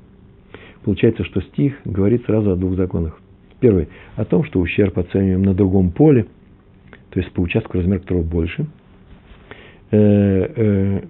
Получается, 0.83 1.23
что 1.23 1.39
стих 1.41 1.79
говорит 1.85 2.25
сразу 2.25 2.51
о 2.51 2.55
двух 2.57 2.75
законах. 2.75 3.17
Первый– 3.61 3.87
о 4.17 4.25
том, 4.25 4.43
что 4.43 4.59
ущерб 4.59 4.97
оцениваем 4.97 5.43
на 5.43 5.53
другом 5.53 5.91
поле, 5.91 6.25
то 7.11 7.19
есть 7.19 7.31
по 7.31 7.39
участку, 7.39 7.77
размер 7.77 7.99
которого 7.99 8.23
больше, 8.23 8.65
э, 9.91 11.01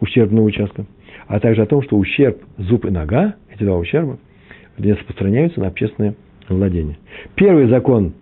ущербного 0.00 0.44
участка, 0.44 0.84
а 1.26 1.40
также 1.40 1.62
о 1.62 1.66
том, 1.66 1.82
что 1.82 1.96
ущерб 1.96 2.42
зуб 2.58 2.84
и 2.84 2.90
нога, 2.90 3.36
эти 3.48 3.62
два 3.62 3.78
ущерба, 3.78 4.18
распространяются 4.76 5.60
на 5.60 5.68
общественное 5.68 6.16
владение. 6.48 6.98
Первый 7.34 7.68
закон 7.68 8.12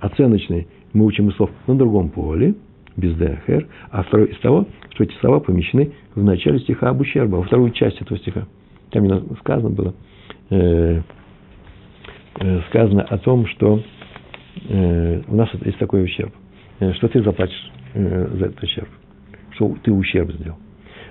оценочный 0.00 0.66
мы 0.92 1.04
учим 1.06 1.32
слов 1.32 1.50
на 1.66 1.74
другом 1.76 2.10
поле, 2.10 2.54
без 2.96 3.14
ДХР, 3.16 3.66
а 3.90 4.02
второй 4.02 4.28
из 4.28 4.38
того, 4.38 4.66
что 4.90 5.04
эти 5.04 5.14
слова 5.20 5.40
помещены 5.40 5.92
в 6.14 6.22
начале 6.22 6.58
стиха 6.60 6.90
об 6.90 7.00
ущербе, 7.00 7.36
во 7.36 7.42
вторую 7.42 7.70
часть 7.70 8.00
этого 8.00 8.18
стиха. 8.18 8.46
Там 8.90 9.06
сказано 9.38 9.70
было, 9.70 9.94
э, 10.50 11.00
э, 12.40 12.60
сказано 12.68 13.02
о 13.02 13.18
том, 13.18 13.46
что 13.46 13.82
э, 14.68 15.22
у 15.26 15.34
нас 15.34 15.48
есть 15.64 15.78
такой 15.78 16.04
ущерб, 16.04 16.32
э, 16.80 16.92
что 16.94 17.08
ты 17.08 17.22
заплатишь 17.22 17.70
э, 17.94 18.28
за 18.36 18.46
этот 18.46 18.62
ущерб, 18.62 18.88
что 19.52 19.74
ты 19.82 19.90
ущерб 19.90 20.32
сделал. 20.32 20.58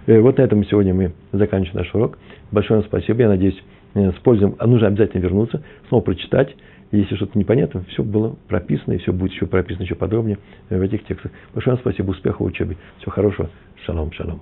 Э, 0.06 0.20
вот 0.20 0.38
на 0.38 0.44
этом 0.44 0.64
сегодня 0.66 0.94
мы 0.94 1.14
заканчиваем 1.32 1.84
наш 1.84 1.94
урок. 1.96 2.18
Большое 2.52 2.82
вам 2.82 2.88
спасибо. 2.88 3.22
Я 3.22 3.30
надеюсь, 3.30 3.60
э, 3.96 4.12
с 4.12 4.16
пользой, 4.16 4.54
а 4.60 4.68
нужно 4.68 4.88
обязательно 4.88 5.22
вернуться, 5.22 5.64
снова 5.88 6.04
прочитать 6.04 6.56
если 6.92 7.16
что-то 7.16 7.38
непонятно, 7.38 7.84
все 7.90 8.04
было 8.04 8.36
прописано, 8.48 8.94
и 8.94 8.98
все 8.98 9.14
будет 9.14 9.32
еще 9.32 9.46
прописано 9.46 9.84
еще 9.84 9.96
подробнее 9.96 10.38
в 10.70 10.82
этих 10.82 11.06
текстах. 11.06 11.32
Большое 11.54 11.76
вам 11.76 11.82
спасибо, 11.82 12.12
успехов 12.12 12.42
в 12.42 12.46
учебе. 12.46 12.78
Всего 13.00 13.12
хорошего. 13.12 13.50
Шалом, 13.86 14.12
шалом. 14.12 14.42